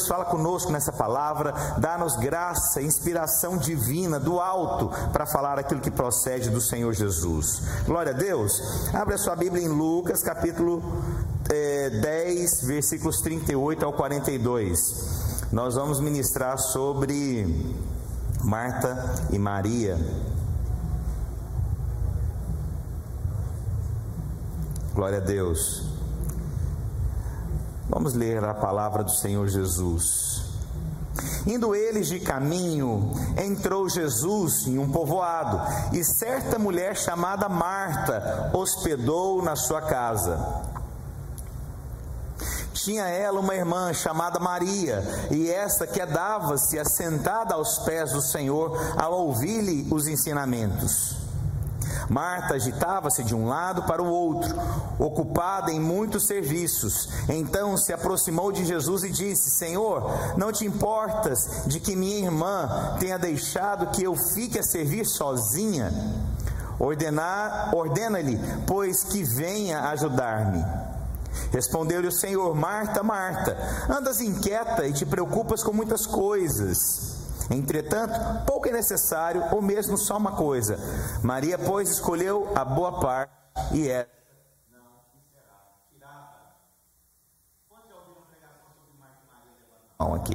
Deus, 0.00 0.08
fala 0.08 0.24
conosco 0.24 0.72
nessa 0.72 0.92
palavra, 0.92 1.52
dá-nos 1.78 2.16
graça, 2.16 2.80
inspiração 2.80 3.56
divina 3.56 4.18
do 4.18 4.40
alto 4.40 4.90
para 5.12 5.26
falar 5.26 5.58
aquilo 5.58 5.80
que 5.80 5.90
procede 5.90 6.48
do 6.48 6.60
Senhor 6.60 6.92
Jesus. 6.92 7.62
Glória 7.84 8.12
a 8.12 8.16
Deus. 8.16 8.62
Abra 8.94 9.18
sua 9.18 9.36
Bíblia 9.36 9.62
em 9.62 9.68
Lucas, 9.68 10.22
capítulo 10.22 10.82
é, 11.50 11.90
10, 11.90 12.64
versículos 12.64 13.20
38 13.20 13.84
ao 13.84 13.92
42. 13.92 15.48
Nós 15.52 15.74
vamos 15.74 16.00
ministrar 16.00 16.58
sobre 16.58 17.76
Marta 18.42 19.26
e 19.30 19.38
Maria. 19.38 19.98
Glória 24.94 25.18
a 25.18 25.20
Deus. 25.20 25.99
Vamos 27.90 28.14
ler 28.14 28.44
a 28.44 28.54
palavra 28.54 29.02
do 29.02 29.10
Senhor 29.10 29.48
Jesus. 29.48 30.44
Indo 31.44 31.74
eles 31.74 32.06
de 32.06 32.20
caminho, 32.20 33.10
entrou 33.36 33.88
Jesus 33.88 34.68
em 34.68 34.78
um 34.78 34.92
povoado, 34.92 35.60
e 35.92 36.04
certa 36.04 36.56
mulher 36.56 36.96
chamada 36.96 37.48
Marta 37.48 38.52
hospedou 38.54 39.42
na 39.42 39.56
sua 39.56 39.82
casa. 39.82 40.38
Tinha 42.72 43.08
ela 43.08 43.40
uma 43.40 43.56
irmã 43.56 43.92
chamada 43.92 44.38
Maria, 44.38 45.02
e 45.28 45.50
esta 45.50 45.84
quedava-se 45.84 46.78
assentada 46.78 47.54
aos 47.56 47.80
pés 47.80 48.12
do 48.12 48.22
Senhor 48.22 48.78
ao 48.96 49.26
ouvir-lhe 49.26 49.88
os 49.92 50.06
ensinamentos. 50.06 51.19
Marta 52.10 52.54
agitava-se 52.54 53.22
de 53.22 53.36
um 53.36 53.46
lado 53.46 53.84
para 53.84 54.02
o 54.02 54.10
outro, 54.10 54.52
ocupada 54.98 55.70
em 55.70 55.78
muitos 55.78 56.26
serviços. 56.26 57.08
Então 57.28 57.76
se 57.76 57.92
aproximou 57.92 58.50
de 58.50 58.64
Jesus 58.64 59.04
e 59.04 59.10
disse: 59.10 59.48
Senhor, 59.48 60.10
não 60.36 60.50
te 60.50 60.66
importas 60.66 61.62
de 61.66 61.78
que 61.78 61.94
minha 61.94 62.18
irmã 62.18 62.96
tenha 62.98 63.16
deixado 63.16 63.92
que 63.92 64.02
eu 64.02 64.16
fique 64.34 64.58
a 64.58 64.62
servir 64.64 65.06
sozinha? 65.06 65.92
Ordena-lhe, 66.80 68.40
pois 68.66 69.04
que 69.04 69.22
venha 69.22 69.88
ajudar-me. 69.90 70.64
Respondeu-lhe 71.52 72.08
o 72.08 72.12
Senhor: 72.12 72.54
Marta, 72.56 73.04
Marta, 73.04 73.56
andas 73.88 74.20
inquieta 74.20 74.84
e 74.86 74.92
te 74.92 75.06
preocupas 75.06 75.62
com 75.62 75.72
muitas 75.72 76.06
coisas. 76.06 77.09
Entretanto, 77.50 78.14
pouco 78.46 78.68
é 78.68 78.72
necessário, 78.72 79.42
ou 79.52 79.60
mesmo 79.60 79.98
só 79.98 80.16
uma 80.16 80.36
coisa. 80.36 80.78
Maria, 81.22 81.58
pois, 81.58 81.90
escolheu 81.90 82.52
a 82.54 82.64
boa 82.64 83.00
parte 83.00 83.32
e 83.72 83.88
é. 83.88 84.08
Aqui. 90.20 90.34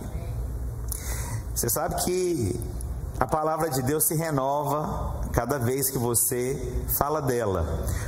Você 1.53 1.69
sabe 1.69 1.95
que 2.03 2.59
a 3.19 3.25
palavra 3.25 3.69
de 3.69 3.81
Deus 3.81 4.03
se 4.03 4.16
renova 4.16 5.21
cada 5.31 5.58
vez 5.58 5.89
que 5.89 5.97
você 5.97 6.83
fala 6.97 7.22
dela, 7.22 7.66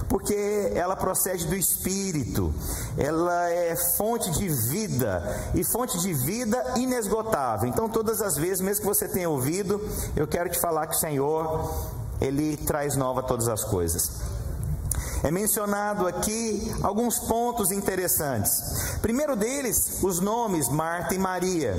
porque 0.10 0.72
ela 0.76 0.96
procede 0.96 1.46
do 1.46 1.56
Espírito, 1.56 2.54
ela 2.98 3.50
é 3.50 3.76
fonte 3.98 4.32
de 4.32 4.50
vida 4.50 5.52
e 5.54 5.64
fonte 5.64 5.98
de 6.00 6.14
vida 6.14 6.74
inesgotável. 6.76 7.70
Então, 7.70 7.88
todas 7.88 8.22
as 8.22 8.36
vezes, 8.36 8.62
mesmo 8.62 8.82
que 8.82 8.88
você 8.88 9.08
tenha 9.08 9.30
ouvido, 9.30 9.82
eu 10.16 10.28
quero 10.28 10.50
te 10.50 10.60
falar 10.60 10.88
que 10.88 10.96
o 10.96 11.00
Senhor, 11.00 11.74
Ele 12.20 12.58
traz 12.58 12.96
nova 12.96 13.24
todas 13.24 13.48
as 13.48 13.64
coisas. 13.64 14.37
É 15.24 15.32
mencionado 15.32 16.08
aqui 16.08 16.74
alguns 16.84 17.20
pontos 17.20 17.72
interessantes. 17.72 18.98
Primeiro 19.02 19.36
deles, 19.36 20.04
os 20.04 20.20
nomes 20.20 20.70
Marta 20.70 21.16
e 21.16 21.20
Maria. 21.20 21.76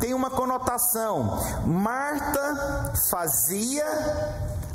Tem 0.00 0.14
uma 0.14 0.30
conotação. 0.30 1.38
Marta 1.66 2.92
fazia, 3.10 3.84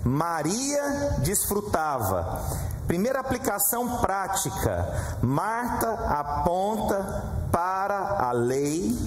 Maria 0.04 1.18
desfrutava. 1.20 2.44
Primeira 2.88 3.20
aplicação 3.20 3.98
prática: 3.98 5.18
Marta 5.22 5.94
aponta 6.10 7.48
para 7.52 8.28
a 8.28 8.32
lei, 8.32 8.98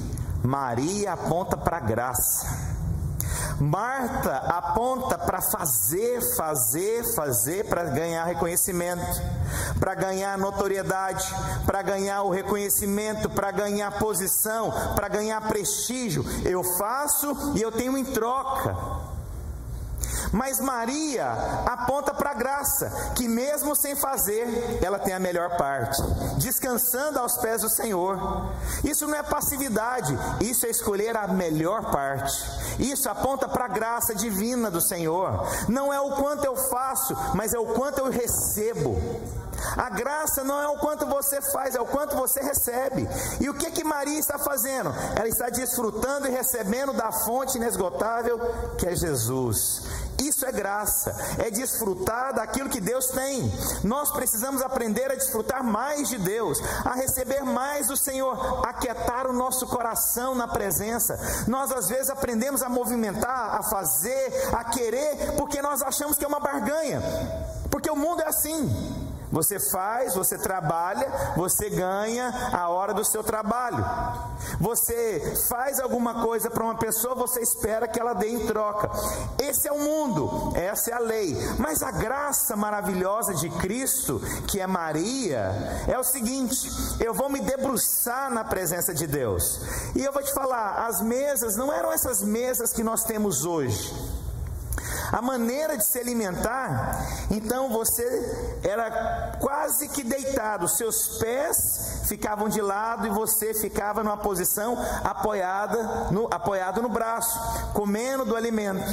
Maria 0.43 1.13
aponta 1.13 1.57
para 1.57 1.77
a 1.77 1.81
graça. 1.81 2.66
Marta 3.61 4.37
aponta 4.49 5.17
para 5.17 5.41
fazer, 5.41 6.21
fazer, 6.37 7.15
fazer 7.15 7.65
para 7.69 7.85
ganhar 7.85 8.25
reconhecimento, 8.25 9.03
para 9.81 9.95
ganhar 9.95 10.37
notoriedade, 10.37 11.25
para 11.65 11.81
ganhar 11.81 12.23
o 12.23 12.31
reconhecimento, 12.31 13.31
para 13.31 13.51
ganhar 13.51 13.99
posição, 13.99 14.71
para 14.95 15.09
ganhar 15.09 15.41
prestígio. 15.49 16.25
Eu 16.45 16.63
faço 16.77 17.55
e 17.55 17.63
eu 17.63 17.73
tenho 17.73 17.97
em 17.97 18.05
troca. 18.05 19.06
Mas 20.33 20.61
Maria 20.61 21.31
aponta 21.67 22.13
para 22.13 22.31
a 22.31 22.35
graça, 22.35 23.13
que 23.15 23.29
mesmo 23.29 23.75
sem 23.75 23.95
fazer, 23.97 24.79
ela 24.83 24.99
tem 24.99 25.15
a 25.15 25.19
melhor 25.19 25.57
parte, 25.57 26.03
descansando 26.39 27.19
aos 27.19 27.37
pés 27.39 27.63
do 27.63 27.69
Senhor. 27.69 28.19
Isso 28.85 29.07
não 29.07 29.17
é 29.17 29.23
passividade, 29.23 30.17
isso 30.41 30.67
é 30.67 30.71
escolher 30.71 31.17
a 31.17 31.27
melhor 31.29 31.91
parte. 31.91 32.35
Isso 32.79 33.09
aponta 33.09 33.49
para 33.49 33.65
a 33.65 33.69
graça 33.69 34.15
divina 34.15 34.71
do 34.71 34.81
Senhor. 34.81 35.47
Não 35.69 35.93
é 35.93 36.01
o 36.01 36.11
quanto 36.17 36.45
eu 36.45 36.57
faço, 36.57 37.17
mas 37.35 37.55
é 37.55 37.59
o 37.59 37.67
quanto 37.67 37.99
eu 37.99 38.11
recebo. 38.11 38.97
A 39.77 39.89
graça 39.89 40.45
não 40.45 40.61
é 40.61 40.69
o 40.69 40.79
quanto 40.79 41.07
você 41.07 41.41
faz, 41.41 41.75
é 41.75 41.81
o 41.81 41.87
quanto 41.87 42.17
você 42.17 42.41
recebe. 42.41 43.09
E 43.41 43.49
o 43.49 43.55
que 43.55 43.71
que 43.71 43.85
Maria 43.85 44.19
está 44.19 44.39
fazendo? 44.39 44.93
Ela 45.17 45.29
está 45.29 45.49
desfrutando 45.49 46.27
e 46.27 46.31
recebendo 46.31 46.93
da 46.93 47.11
fonte 47.11 47.57
inesgotável 47.57 48.39
que 48.79 48.87
é 48.87 48.95
Jesus. 48.95 49.83
Isso 50.23 50.47
é 50.47 50.53
graça, 50.53 51.15
é 51.39 51.51
desfrutar 51.51 52.35
daquilo 52.35 52.71
que 52.71 52.81
Deus 52.81 53.07
tem. 53.09 53.51
Nós 53.85 54.11
precisamos 54.13 54.63
aprender 54.63 55.11
a 55.11 55.15
desfrutar 55.15 55.63
mais 55.63 56.09
de 56.09 56.19
Deus, 56.19 56.59
a 56.85 56.95
receber 56.95 57.43
mais 57.45 57.89
do 57.89 57.97
Senhor, 57.97 58.67
a 58.67 58.73
quietar 58.73 59.27
o 59.27 59.33
nosso 59.33 59.67
coração 59.67 60.35
na 60.35 60.49
presença. 60.49 61.19
Nós 61.47 61.71
às 61.71 61.89
vezes 61.89 62.11
aprendemos 62.11 62.63
a 62.63 62.69
movimentar, 62.69 63.57
a 63.57 63.63
fazer, 63.63 64.55
a 64.55 64.65
querer, 64.65 65.33
porque 65.37 65.61
nós 65.61 65.83
achamos 65.83 66.17
que 66.17 66.25
é 66.25 66.29
uma 66.29 66.41
barganha. 66.41 67.03
Porque 67.71 67.91
o 67.91 67.97
mundo 67.97 68.23
é 68.23 68.29
assim. 68.29 68.96
Você 69.31 69.59
faz, 69.59 70.15
você 70.15 70.39
trabalha, 70.39 71.07
você 71.37 71.69
ganha 71.69 72.33
a 72.53 72.69
hora 72.69 72.95
do 72.95 73.05
seu 73.05 73.23
trabalho. 73.23 73.85
Você 74.61 75.35
faz 75.49 75.81
alguma 75.81 76.23
coisa 76.23 76.51
para 76.51 76.65
uma 76.65 76.77
pessoa, 76.77 77.15
você 77.15 77.41
espera 77.41 77.89
que 77.89 77.99
ela 77.99 78.15
dê 78.15 78.29
em 78.29 78.47
troca. 78.47 78.91
Esse 79.39 79.69
é 79.69 79.73
o 79.73 79.79
mundo, 79.79 80.53
essa 80.55 80.91
é 80.91 80.95
a 80.95 80.99
lei. 80.99 81.37
Mas 81.59 81.83
a 81.83 81.91
graça 81.91 82.57
maravilhosa 82.57 83.35
de 83.35 83.51
Cristo, 83.51 84.21
que 84.47 84.61
é 84.61 84.67
Maria, 84.67 85.53
é 85.89 85.99
o 85.99 86.05
seguinte: 86.05 86.71
eu 87.01 87.13
vou 87.13 87.29
me 87.29 87.41
debruçar 87.41 88.31
na 88.31 88.45
presença 88.45 88.95
de 88.95 89.07
Deus. 89.07 89.61
E 89.95 90.05
eu 90.05 90.13
vou 90.13 90.23
te 90.23 90.33
falar, 90.33 90.87
as 90.87 91.01
mesas 91.01 91.57
não 91.57 91.73
eram 91.73 91.93
essas 91.93 92.23
mesas 92.23 92.73
que 92.73 92.83
nós 92.83 93.05
temos 93.05 93.45
hoje. 93.45 93.95
A 95.13 95.23
maneira 95.23 95.77
de 95.77 95.85
se 95.85 95.99
alimentar, 95.99 97.07
então 97.31 97.71
você 97.71 98.59
era 98.63 99.37
quase 99.41 99.89
que 99.89 100.03
deitado, 100.03 100.69
seus 100.69 101.19
pés 101.19 102.03
ficavam 102.07 102.49
de 102.49 102.61
lado 102.61 103.07
e 103.07 103.11
você 103.11 103.55
ficava 103.55 104.03
numa 104.03 104.17
posição 104.17 104.77
apoiada 105.05 106.11
no, 106.11 106.29
apoiado 106.33 106.83
no 106.83 106.89
braço, 106.89 107.39
comendo 107.73 108.25
do 108.25 108.37
alimento. 108.37 108.87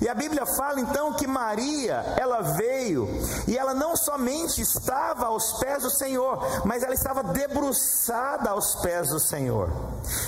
E 0.00 0.08
a 0.08 0.14
Bíblia 0.14 0.46
fala 0.46 0.80
então 0.80 1.12
que 1.12 1.26
Maria, 1.26 2.04
ela 2.16 2.40
veio 2.40 3.08
e 3.46 3.56
ela 3.56 3.74
não 3.74 3.96
somente 3.96 4.60
estava 4.60 5.26
aos 5.26 5.52
pés 5.54 5.82
do 5.82 5.90
Senhor, 5.90 6.38
mas 6.64 6.82
ela 6.82 6.94
estava 6.94 7.22
debruçada 7.22 8.50
aos 8.50 8.74
pés 8.76 9.10
do 9.10 9.20
Senhor. 9.20 9.70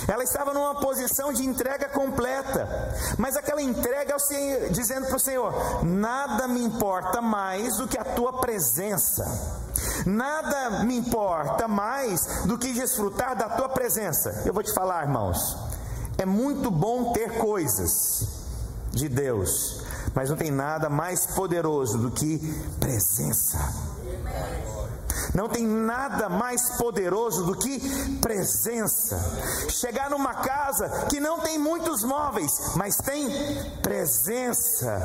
Ela 0.07 0.23
estava 0.23 0.53
numa 0.53 0.75
posição 0.75 1.33
de 1.33 1.45
entrega 1.45 1.89
completa, 1.89 2.67
mas 3.17 3.35
aquela 3.35 3.61
entrega 3.61 4.15
dizendo 4.71 5.07
para 5.07 5.17
o 5.17 5.19
Senhor: 5.25 5.83
nada 5.83 6.47
me 6.47 6.63
importa 6.63 7.19
mais 7.19 7.77
do 7.77 7.87
que 7.87 7.97
a 7.97 8.03
tua 8.03 8.39
presença. 8.39 9.25
Nada 10.05 10.83
me 10.83 10.95
importa 10.95 11.67
mais 11.67 12.43
do 12.45 12.57
que 12.59 12.71
desfrutar 12.71 13.35
da 13.35 13.49
tua 13.49 13.67
presença. 13.69 14.43
Eu 14.45 14.53
vou 14.53 14.61
te 14.61 14.71
falar, 14.71 15.03
irmãos, 15.03 15.57
é 16.19 16.25
muito 16.25 16.69
bom 16.69 17.11
ter 17.11 17.39
coisas 17.39 18.27
de 18.91 19.09
Deus, 19.09 19.81
mas 20.13 20.29
não 20.29 20.37
tem 20.37 20.51
nada 20.51 20.89
mais 20.89 21.25
poderoso 21.25 21.97
do 21.97 22.11
que 22.11 22.37
presença. 22.79 23.57
Não 25.35 25.49
tem 25.49 25.67
nada 25.67 26.29
mais 26.29 26.77
poderoso 26.77 27.43
do 27.43 27.55
que 27.57 27.79
presença. 28.21 29.19
Chegar 29.69 30.09
numa 30.09 30.33
casa 30.33 31.07
que 31.09 31.19
não 31.19 31.41
tem 31.41 31.59
muitos 31.59 32.03
móveis, 32.03 32.51
mas 32.75 32.95
tem 32.95 33.29
presença. 33.83 35.01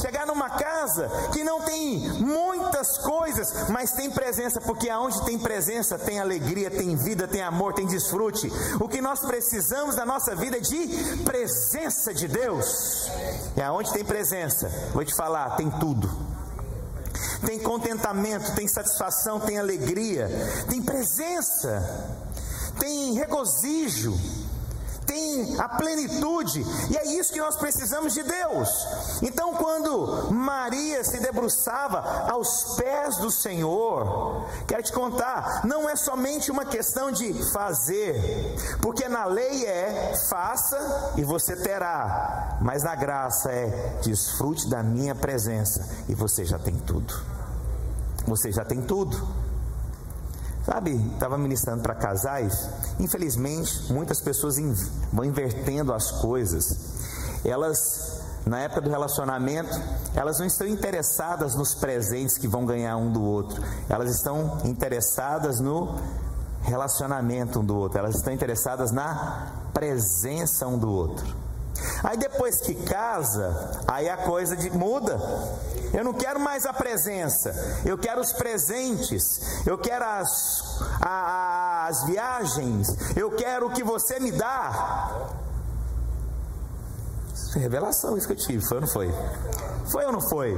Chegar 0.00 0.24
numa 0.24 0.50
casa 0.50 1.10
que 1.32 1.42
não 1.42 1.62
tem 1.62 1.98
muitas 2.20 2.96
coisas, 2.98 3.68
mas 3.68 3.90
tem 3.90 4.08
presença, 4.08 4.60
porque 4.60 4.88
aonde 4.88 5.24
tem 5.24 5.38
presença 5.38 5.98
tem 5.98 6.20
alegria, 6.20 6.70
tem 6.70 6.94
vida, 6.94 7.26
tem 7.26 7.42
amor, 7.42 7.74
tem 7.74 7.86
desfrute. 7.86 8.50
O 8.80 8.88
que 8.88 9.00
nós 9.00 9.18
precisamos 9.20 9.96
da 9.96 10.06
nossa 10.06 10.34
vida 10.36 10.58
é 10.58 10.60
de 10.60 11.22
presença 11.24 12.14
de 12.14 12.28
Deus. 12.28 13.10
E 13.56 13.60
aonde 13.60 13.92
tem 13.92 14.04
presença, 14.04 14.68
vou 14.92 15.04
te 15.04 15.14
falar, 15.14 15.56
tem 15.56 15.68
tudo 15.70 16.39
tem 17.44 17.58
contentamento, 17.58 18.54
tem 18.54 18.68
satisfação, 18.68 19.40
tem 19.40 19.58
alegria, 19.58 20.28
tem 20.68 20.82
presença, 20.82 21.82
tem 22.78 23.14
regozijo, 23.14 24.18
tem 25.10 25.58
a 25.58 25.68
plenitude, 25.68 26.64
e 26.88 26.96
é 26.96 27.04
isso 27.18 27.32
que 27.32 27.40
nós 27.40 27.56
precisamos 27.56 28.14
de 28.14 28.22
Deus. 28.22 28.68
Então, 29.20 29.54
quando 29.54 30.32
Maria 30.32 31.02
se 31.02 31.18
debruçava 31.18 32.30
aos 32.30 32.76
pés 32.76 33.16
do 33.16 33.28
Senhor, 33.28 34.46
quero 34.68 34.84
te 34.84 34.92
contar, 34.92 35.66
não 35.66 35.88
é 35.88 35.96
somente 35.96 36.52
uma 36.52 36.64
questão 36.64 37.10
de 37.10 37.34
fazer, 37.52 38.14
porque 38.80 39.08
na 39.08 39.24
lei 39.24 39.66
é 39.66 40.14
faça 40.28 41.14
e 41.16 41.24
você 41.24 41.56
terá, 41.56 42.58
mas 42.60 42.84
na 42.84 42.94
graça 42.94 43.50
é 43.50 43.98
desfrute 44.02 44.68
da 44.68 44.80
minha 44.80 45.14
presença 45.14 45.88
e 46.08 46.14
você 46.14 46.44
já 46.44 46.58
tem 46.58 46.76
tudo. 46.78 47.12
Você 48.26 48.52
já 48.52 48.64
tem 48.64 48.80
tudo. 48.82 49.39
Sabe, 50.64 50.94
estava 51.14 51.38
ministrando 51.38 51.82
para 51.82 51.94
casais. 51.94 52.68
Infelizmente, 52.98 53.92
muitas 53.92 54.20
pessoas 54.20 54.56
vão 55.12 55.24
invertendo 55.24 55.92
as 55.92 56.10
coisas. 56.10 57.40
Elas, 57.44 58.20
na 58.44 58.60
época 58.60 58.82
do 58.82 58.90
relacionamento, 58.90 59.70
elas 60.14 60.38
não 60.38 60.46
estão 60.46 60.66
interessadas 60.66 61.54
nos 61.54 61.74
presentes 61.74 62.36
que 62.36 62.46
vão 62.46 62.66
ganhar 62.66 62.96
um 62.98 63.10
do 63.10 63.22
outro. 63.22 63.62
Elas 63.88 64.10
estão 64.14 64.58
interessadas 64.64 65.60
no 65.60 65.98
relacionamento 66.62 67.60
um 67.60 67.64
do 67.64 67.76
outro. 67.76 67.98
Elas 67.98 68.16
estão 68.16 68.32
interessadas 68.32 68.92
na 68.92 69.52
presença 69.72 70.66
um 70.66 70.78
do 70.78 70.90
outro. 70.90 71.49
Aí 72.02 72.16
depois 72.16 72.60
que 72.60 72.74
casa, 72.74 73.82
aí 73.86 74.08
a 74.08 74.16
coisa 74.16 74.56
de, 74.56 74.70
muda. 74.70 75.18
Eu 75.92 76.04
não 76.04 76.12
quero 76.12 76.38
mais 76.38 76.66
a 76.66 76.72
presença, 76.72 77.52
eu 77.84 77.98
quero 77.98 78.20
os 78.20 78.32
presentes, 78.32 79.40
eu 79.66 79.76
quero 79.76 80.04
as, 80.04 80.80
a, 81.00 81.86
as 81.88 82.04
viagens, 82.04 83.16
eu 83.16 83.32
quero 83.32 83.66
o 83.66 83.70
que 83.72 83.82
você 83.82 84.20
me 84.20 84.30
dá. 84.30 85.28
É 87.56 87.58
revelação 87.58 88.16
isso 88.16 88.28
que 88.28 88.34
eu 88.34 88.36
tive, 88.36 88.64
foi 88.64 88.76
ou 88.76 88.80
não 88.82 88.88
foi? 88.88 89.12
Foi 89.90 90.04
ou 90.06 90.12
não 90.12 90.20
foi? 90.20 90.56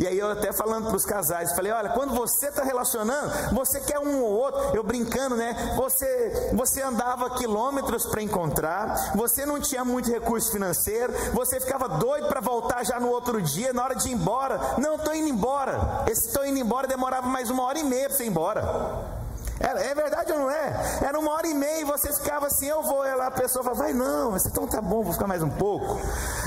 E 0.00 0.06
aí 0.06 0.18
eu 0.18 0.30
até 0.30 0.50
falando 0.50 0.86
para 0.86 0.96
os 0.96 1.04
casais, 1.04 1.52
falei, 1.52 1.70
olha, 1.70 1.90
quando 1.90 2.14
você 2.14 2.48
está 2.48 2.64
relacionando, 2.64 3.54
você 3.54 3.78
quer 3.80 3.98
um 3.98 4.22
ou 4.22 4.30
outro, 4.30 4.74
eu 4.74 4.82
brincando, 4.82 5.36
né? 5.36 5.74
Você, 5.76 6.50
você 6.54 6.80
andava 6.80 7.36
quilômetros 7.36 8.06
para 8.06 8.22
encontrar, 8.22 9.14
você 9.14 9.44
não 9.44 9.60
tinha 9.60 9.84
muito 9.84 10.10
recurso 10.10 10.52
financeiro, 10.52 11.12
você 11.34 11.60
ficava 11.60 11.86
doido 11.86 12.28
para 12.28 12.40
voltar 12.40 12.82
já 12.82 12.98
no 12.98 13.10
outro 13.10 13.42
dia, 13.42 13.74
na 13.74 13.84
hora 13.84 13.94
de 13.94 14.08
ir 14.08 14.12
embora. 14.12 14.58
Não, 14.78 14.94
estou 14.94 15.14
indo 15.14 15.28
embora. 15.28 16.04
Esse 16.08 16.28
estou 16.28 16.46
indo 16.46 16.58
embora 16.58 16.88
demorava 16.88 17.26
mais 17.26 17.50
uma 17.50 17.64
hora 17.64 17.78
e 17.78 17.84
meia 17.84 18.08
para 18.08 18.16
você 18.16 18.24
ir 18.24 18.28
embora. 18.28 19.19
É, 19.60 19.90
é, 19.90 19.94
verdade 19.94 20.32
ou 20.32 20.38
não 20.38 20.50
é? 20.50 21.00
Era 21.06 21.18
uma 21.18 21.32
hora 21.32 21.46
e 21.46 21.52
meia 21.52 21.82
e 21.82 21.84
você 21.84 22.10
ficava 22.14 22.46
assim, 22.46 22.66
eu 22.66 22.82
vou, 22.82 23.06
e 23.06 23.14
lá 23.14 23.26
a 23.26 23.30
pessoa 23.30 23.62
fala, 23.62 23.76
vai 23.76 23.92
não, 23.92 24.30
mas 24.30 24.46
então 24.46 24.66
tá 24.66 24.80
bom, 24.80 25.04
vou 25.04 25.12
ficar 25.12 25.26
mais 25.26 25.42
um 25.42 25.50
pouco. 25.50 26.00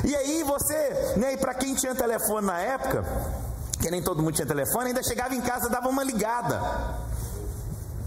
E 0.03 0.15
aí 0.15 0.41
você, 0.41 1.13
né, 1.15 1.33
e 1.33 1.37
para 1.37 1.53
quem 1.53 1.75
tinha 1.75 1.93
telefone 1.93 2.47
na 2.47 2.59
época, 2.59 3.05
que 3.79 3.91
nem 3.91 4.01
todo 4.01 4.23
mundo 4.23 4.33
tinha 4.33 4.47
telefone, 4.47 4.87
ainda 4.87 5.03
chegava 5.03 5.35
em 5.35 5.41
casa 5.41 5.69
dava 5.69 5.89
uma 5.89 6.03
ligada. 6.03 6.59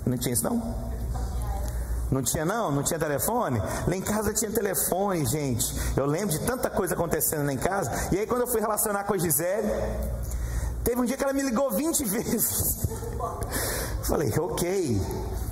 Não 0.04 0.18
tinha 0.18 0.32
isso 0.32 0.42
não? 0.42 0.74
Não 2.10 2.22
tinha 2.22 2.44
não? 2.44 2.72
Não 2.72 2.82
tinha 2.82 2.98
telefone? 2.98 3.60
Lá 3.86 3.96
em 3.96 4.00
casa 4.00 4.32
tinha 4.32 4.50
telefone, 4.50 5.24
gente. 5.26 5.72
Eu 5.96 6.06
lembro 6.06 6.30
de 6.30 6.40
tanta 6.40 6.68
coisa 6.68 6.94
acontecendo 6.94 7.46
lá 7.46 7.52
em 7.52 7.58
casa. 7.58 7.90
E 8.10 8.18
aí 8.18 8.26
quando 8.26 8.40
eu 8.40 8.46
fui 8.48 8.60
relacionar 8.60 9.04
com 9.04 9.14
a 9.14 9.18
Gisele, 9.18 9.70
teve 10.82 11.00
um 11.00 11.04
dia 11.04 11.16
que 11.16 11.22
ela 11.22 11.32
me 11.32 11.42
ligou 11.42 11.70
20 11.70 12.04
vezes. 12.10 12.86
Falei, 14.08 14.32
ok. 14.38 15.00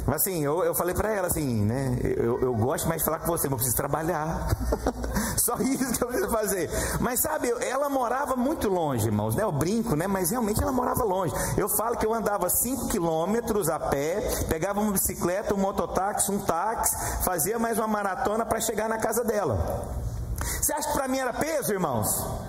Mas 0.07 0.17
assim, 0.17 0.45
eu, 0.45 0.63
eu 0.63 0.75
falei 0.75 0.95
para 0.95 1.11
ela 1.11 1.27
assim, 1.29 1.65
né? 1.65 1.99
Eu, 2.03 2.41
eu 2.41 2.55
gosto 2.55 2.87
mais 2.87 3.01
de 3.01 3.05
falar 3.07 3.21
com 3.21 3.27
você, 3.27 3.49
mas 3.49 3.53
eu 3.53 3.57
preciso 3.57 3.77
trabalhar. 3.77 4.49
Só 5.39 5.57
isso 5.57 5.93
que 5.93 6.05
eu 6.05 6.09
preciso 6.09 6.31
fazer. 6.31 6.71
Mas 7.01 7.21
sabe, 7.21 7.53
ela 7.61 7.89
morava 7.89 8.37
muito 8.37 8.69
longe, 8.69 9.07
irmãos, 9.07 9.35
né? 9.35 9.43
Eu 9.43 9.51
brinco, 9.51 9.97
né? 9.97 10.07
Mas 10.07 10.31
realmente 10.31 10.63
ela 10.63 10.73
morava 10.73 11.03
longe. 11.05 11.35
Eu 11.57 11.69
falo 11.69 11.97
que 11.97 12.07
eu 12.07 12.13
andava 12.13 12.49
5 12.49 12.89
quilômetros 12.89 13.69
a 13.69 13.79
pé, 13.79 14.21
pegava 14.49 14.81
uma 14.81 14.93
bicicleta, 14.93 15.55
um 15.55 15.59
mototáxi, 15.59 16.31
um 16.31 16.39
táxi, 16.39 17.25
fazia 17.25 17.59
mais 17.59 17.79
uma 17.79 17.89
maratona 17.89 18.45
para 18.45 18.61
chegar 18.61 18.89
na 18.89 18.99
casa 18.99 19.25
dela. 19.25 19.89
Você 20.61 20.73
acha 20.73 20.89
que 20.89 20.95
para 20.95 21.09
mim 21.09 21.19
era 21.19 21.33
peso, 21.33 21.73
irmãos? 21.73 22.44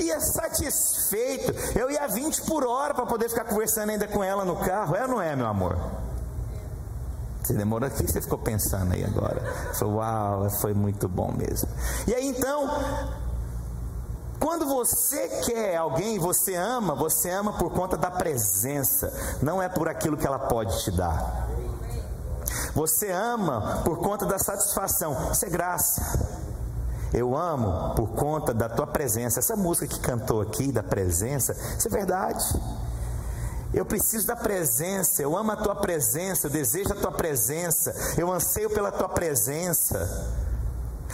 Ia 0.00 0.20
satisfeito. 0.20 1.52
Eu 1.78 1.90
ia 1.90 2.06
20 2.06 2.42
por 2.42 2.66
hora 2.66 2.94
para 2.94 3.06
poder 3.06 3.28
ficar 3.28 3.44
conversando 3.44 3.90
ainda 3.90 4.06
com 4.06 4.22
ela 4.22 4.44
no 4.44 4.56
carro. 4.56 4.96
É 4.96 5.02
ou 5.02 5.08
não 5.08 5.22
é, 5.22 5.34
meu 5.34 5.46
amor? 5.46 5.76
Você 7.42 7.54
demorou 7.54 7.88
aqui, 7.88 8.06
você 8.06 8.20
ficou 8.20 8.38
pensando 8.38 8.92
aí 8.92 9.04
agora. 9.04 9.40
Falou, 9.74 9.96
uau, 9.96 10.50
foi 10.60 10.74
muito 10.74 11.08
bom 11.08 11.32
mesmo. 11.32 11.68
E 12.06 12.14
aí 12.14 12.26
então, 12.26 12.68
quando 14.38 14.66
você 14.66 15.28
quer 15.44 15.76
alguém, 15.76 16.18
você 16.18 16.54
ama, 16.54 16.94
você 16.94 17.30
ama 17.30 17.54
por 17.54 17.72
conta 17.72 17.96
da 17.96 18.10
presença, 18.10 19.12
não 19.40 19.62
é 19.62 19.68
por 19.68 19.88
aquilo 19.88 20.16
que 20.16 20.26
ela 20.26 20.38
pode 20.38 20.84
te 20.84 20.90
dar. 20.90 21.48
Você 22.74 23.10
ama 23.10 23.82
por 23.84 23.98
conta 23.98 24.26
da 24.26 24.38
satisfação, 24.38 25.32
isso 25.32 25.44
é 25.44 25.48
graça. 25.48 26.38
Eu 27.12 27.36
amo 27.36 27.94
por 27.94 28.10
conta 28.10 28.52
da 28.52 28.68
tua 28.68 28.86
presença. 28.86 29.40
Essa 29.40 29.56
música 29.56 29.86
que 29.86 30.00
cantou 30.00 30.40
aqui, 30.40 30.70
da 30.70 30.82
presença, 30.82 31.56
isso 31.76 31.88
é 31.88 31.90
verdade. 31.90 32.44
Eu 33.72 33.84
preciso 33.84 34.26
da 34.26 34.36
presença, 34.36 35.22
eu 35.22 35.36
amo 35.36 35.52
a 35.52 35.56
tua 35.56 35.74
presença, 35.74 36.46
eu 36.46 36.50
desejo 36.50 36.92
a 36.92 36.96
tua 36.96 37.12
presença, 37.12 37.94
eu 38.16 38.32
anseio 38.32 38.70
pela 38.70 38.90
tua 38.90 39.08
presença. 39.08 40.34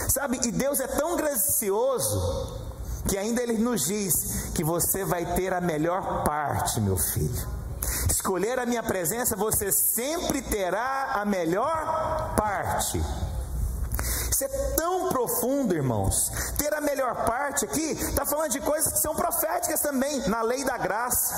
Sabe, 0.09 0.41
e 0.43 0.53
Deus 0.53 0.81
é 0.81 0.87
tão 0.87 1.17
gracioso 1.17 2.63
que 3.09 3.19
ainda 3.19 3.43
Ele 3.43 3.59
nos 3.59 3.87
diz 3.87 4.51
que 4.55 4.65
você 4.65 5.05
vai 5.05 5.35
ter 5.35 5.53
a 5.53 5.61
melhor 5.61 6.25
parte, 6.25 6.81
meu 6.81 6.97
filho. 6.97 7.49
Escolher 8.09 8.59
a 8.59 8.67
minha 8.67 8.83
presença, 8.83 9.37
você 9.37 9.71
sempre 9.71 10.41
terá 10.41 11.13
a 11.15 11.25
melhor 11.25 12.35
parte. 12.37 13.03
É 14.45 14.49
tão 14.77 15.09
profundo, 15.09 15.75
irmãos. 15.75 16.31
Ter 16.59 16.75
a 16.75 16.81
melhor 16.81 17.25
parte 17.25 17.65
aqui 17.65 17.93
está 17.93 18.27
falando 18.27 18.51
de 18.51 18.61
coisas 18.61 18.93
que 18.93 18.99
são 18.99 19.15
proféticas 19.15 19.81
também, 19.81 20.29
na 20.29 20.43
lei 20.43 20.63
da 20.65 20.77
graça. 20.77 21.35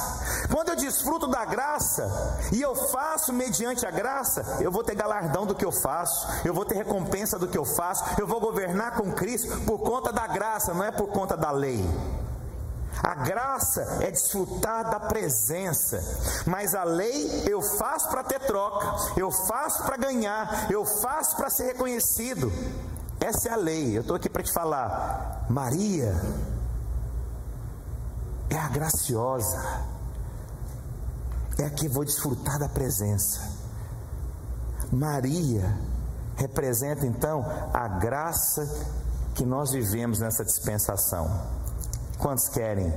Quando 0.52 0.70
eu 0.70 0.76
desfruto 0.76 1.28
da 1.28 1.44
graça 1.44 2.36
e 2.52 2.60
eu 2.60 2.74
faço 2.74 3.32
mediante 3.32 3.86
a 3.86 3.92
graça, 3.92 4.58
eu 4.60 4.72
vou 4.72 4.82
ter 4.82 4.96
galardão 4.96 5.46
do 5.46 5.54
que 5.54 5.64
eu 5.64 5.70
faço, 5.70 6.26
eu 6.44 6.52
vou 6.52 6.64
ter 6.64 6.74
recompensa 6.74 7.38
do 7.38 7.46
que 7.46 7.56
eu 7.56 7.64
faço, 7.64 8.02
eu 8.18 8.26
vou 8.26 8.40
governar 8.40 8.96
com 8.96 9.12
Cristo 9.12 9.60
por 9.60 9.78
conta 9.78 10.12
da 10.12 10.26
graça, 10.26 10.74
não 10.74 10.82
é 10.82 10.90
por 10.90 11.06
conta 11.06 11.36
da 11.36 11.52
lei. 11.52 11.84
A 13.04 13.14
graça 13.14 13.98
é 14.00 14.10
desfrutar 14.10 14.90
da 14.90 14.98
presença, 14.98 16.02
mas 16.44 16.74
a 16.74 16.82
lei 16.82 17.44
eu 17.46 17.62
faço 17.62 18.08
para 18.08 18.24
ter 18.24 18.40
troca, 18.40 18.96
eu 19.16 19.30
faço 19.30 19.84
para 19.84 19.96
ganhar, 19.96 20.68
eu 20.72 20.84
faço 20.84 21.36
para 21.36 21.50
ser 21.50 21.66
reconhecido. 21.66 22.50
Essa 23.26 23.48
é 23.48 23.52
a 23.52 23.56
lei. 23.56 23.96
Eu 23.96 24.02
estou 24.02 24.14
aqui 24.14 24.30
para 24.30 24.40
te 24.40 24.52
falar. 24.52 25.46
Maria 25.50 26.14
é 28.48 28.56
a 28.56 28.68
graciosa, 28.68 29.84
é 31.58 31.64
a 31.64 31.70
que 31.70 31.88
vou 31.88 32.04
desfrutar 32.04 32.56
da 32.56 32.68
presença. 32.68 33.40
Maria 34.92 35.76
representa 36.36 37.04
então 37.04 37.44
a 37.74 37.88
graça 37.88 38.64
que 39.34 39.44
nós 39.44 39.72
vivemos 39.72 40.20
nessa 40.20 40.44
dispensação. 40.44 41.28
Quantos 42.18 42.48
querem 42.48 42.94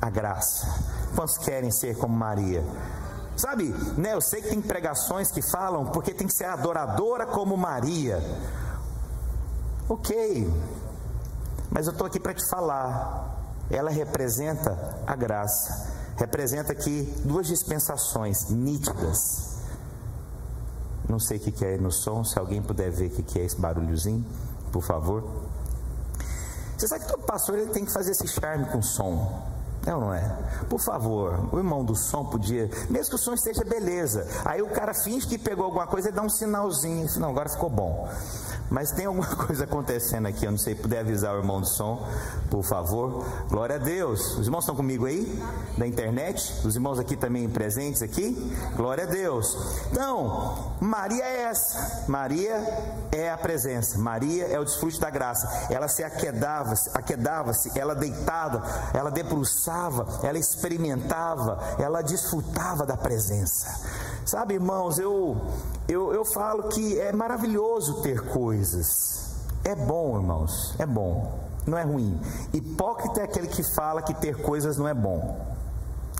a 0.00 0.08
graça? 0.08 0.68
Quantos 1.16 1.36
querem 1.38 1.72
ser 1.72 1.98
como 1.98 2.14
Maria? 2.14 2.62
Sabe, 3.36 3.74
né, 3.98 4.14
eu 4.14 4.20
sei 4.20 4.40
que 4.40 4.50
tem 4.50 4.62
pregações 4.62 5.32
que 5.32 5.42
falam 5.42 5.86
porque 5.86 6.14
tem 6.14 6.28
que 6.28 6.32
ser 6.32 6.44
adoradora 6.44 7.26
como 7.26 7.56
Maria. 7.56 8.22
Ok, 9.86 10.50
mas 11.70 11.86
eu 11.86 11.92
estou 11.92 12.06
aqui 12.06 12.18
para 12.18 12.32
te 12.32 12.48
falar. 12.48 13.32
Ela 13.70 13.90
representa 13.90 15.02
a 15.06 15.14
graça. 15.14 15.92
representa 16.16 16.72
aqui 16.72 17.12
duas 17.24 17.46
dispensações 17.46 18.48
nítidas. 18.48 19.58
Não 21.08 21.18
sei 21.18 21.36
o 21.36 21.40
que 21.40 21.64
é 21.64 21.76
no 21.76 21.90
som, 21.90 22.24
se 22.24 22.38
alguém 22.38 22.62
puder 22.62 22.90
ver 22.90 23.06
o 23.06 23.10
que 23.10 23.38
é 23.38 23.44
esse 23.44 23.60
barulhozinho, 23.60 24.24
por 24.72 24.82
favor. 24.82 25.22
Você 26.78 26.88
sabe 26.88 27.04
que 27.04 27.10
todo 27.10 27.24
pastor 27.24 27.58
ele 27.58 27.70
tem 27.70 27.84
que 27.84 27.92
fazer 27.92 28.12
esse 28.12 28.26
charme 28.28 28.64
com 28.66 28.80
som. 28.80 29.42
É 29.86 29.94
ou 29.94 30.00
não 30.00 30.14
é? 30.14 30.22
Por 30.68 30.80
favor, 30.80 31.48
o 31.52 31.58
irmão 31.58 31.84
do 31.84 31.94
som 31.94 32.24
podia, 32.24 32.70
mesmo 32.88 33.10
que 33.10 33.16
o 33.16 33.18
som 33.18 33.34
esteja 33.34 33.62
beleza, 33.64 34.26
aí 34.44 34.62
o 34.62 34.68
cara 34.70 34.94
finge 34.94 35.26
que 35.26 35.36
pegou 35.36 35.66
alguma 35.66 35.86
coisa 35.86 36.08
e 36.08 36.12
dá 36.12 36.22
um 36.22 36.28
sinalzinho, 36.28 37.06
não, 37.18 37.28
agora 37.28 37.50
ficou 37.50 37.68
bom. 37.68 38.08
Mas 38.70 38.90
tem 38.92 39.06
alguma 39.06 39.26
coisa 39.36 39.64
acontecendo 39.64 40.26
aqui, 40.26 40.44
eu 40.44 40.50
não 40.50 40.58
sei, 40.58 40.74
puder 40.74 41.00
avisar 41.00 41.34
o 41.34 41.38
irmão 41.38 41.60
do 41.60 41.66
som, 41.66 42.06
por 42.50 42.62
favor. 42.62 43.24
Glória 43.48 43.76
a 43.76 43.78
Deus. 43.78 44.36
Os 44.36 44.46
irmãos 44.46 44.60
estão 44.60 44.74
comigo 44.74 45.06
aí? 45.06 45.40
Da 45.76 45.86
internet? 45.86 46.52
Os 46.64 46.74
irmãos 46.74 46.98
aqui 46.98 47.16
também 47.16 47.48
presentes 47.48 48.02
aqui? 48.02 48.34
Glória 48.76 49.04
a 49.04 49.06
Deus. 49.06 49.56
Então, 49.90 50.74
Maria 50.80 51.24
é 51.24 51.42
essa. 51.42 52.04
Maria 52.08 52.54
é 53.12 53.30
a 53.30 53.36
presença. 53.36 53.98
Maria 53.98 54.46
é 54.46 54.58
o 54.58 54.64
desfrute 54.64 55.00
da 55.00 55.10
graça. 55.10 55.48
Ela 55.70 55.88
se 55.88 56.02
aquedava-se, 56.02 56.90
aquedava-se, 56.94 57.78
ela 57.78 57.94
deitava, 57.94 58.62
ela 58.92 59.10
debruçava, 59.10 60.06
ela 60.22 60.38
experimentava, 60.38 61.58
ela 61.78 62.02
desfrutava 62.02 62.86
da 62.86 62.96
presença. 62.96 63.80
Sabe, 64.24 64.54
irmãos, 64.54 64.98
eu 64.98 65.36
eu, 65.88 66.14
eu 66.14 66.24
falo 66.24 66.68
que 66.68 66.98
é 66.98 67.12
maravilhoso 67.12 68.00
ter 68.02 68.20
coisas. 68.28 69.34
É 69.64 69.74
bom, 69.74 70.18
irmãos, 70.18 70.74
é 70.78 70.86
bom, 70.86 71.38
não 71.66 71.76
é 71.76 71.82
ruim. 71.82 72.18
Hipócrita 72.52 73.20
é 73.20 73.24
aquele 73.24 73.48
que 73.48 73.62
fala 73.74 74.02
que 74.02 74.14
ter 74.14 74.42
coisas 74.42 74.76
não 74.76 74.88
é 74.88 74.94
bom. 74.94 75.54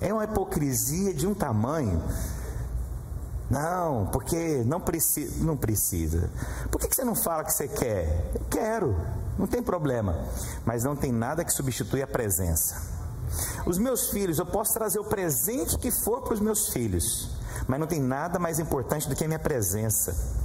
É 0.00 0.12
uma 0.12 0.24
hipocrisia 0.24 1.14
de 1.14 1.26
um 1.26 1.34
tamanho. 1.34 2.02
Não, 3.50 4.06
porque 4.06 4.62
não 4.64 4.80
precisa, 4.80 5.44
não 5.44 5.56
precisa. 5.56 6.30
Por 6.70 6.80
que, 6.80 6.88
que 6.88 6.96
você 6.96 7.04
não 7.04 7.14
fala 7.14 7.44
que 7.44 7.52
você 7.52 7.68
quer? 7.68 8.32
Eu 8.34 8.40
quero, 8.50 8.96
não 9.38 9.46
tem 9.46 9.62
problema. 9.62 10.16
Mas 10.64 10.84
não 10.84 10.96
tem 10.96 11.12
nada 11.12 11.44
que 11.44 11.52
substitui 11.52 12.02
a 12.02 12.06
presença. 12.06 12.82
Os 13.66 13.78
meus 13.78 14.10
filhos, 14.10 14.38
eu 14.38 14.46
posso 14.46 14.72
trazer 14.72 14.98
o 14.98 15.04
presente 15.04 15.78
que 15.78 15.90
for 15.90 16.22
para 16.22 16.34
os 16.34 16.40
meus 16.40 16.68
filhos 16.68 17.30
mas 17.66 17.80
não 17.80 17.86
tem 17.86 18.00
nada 18.00 18.38
mais 18.38 18.58
importante 18.58 19.08
do 19.08 19.14
que 19.14 19.24
a 19.24 19.28
minha 19.28 19.38
presença. 19.38 20.44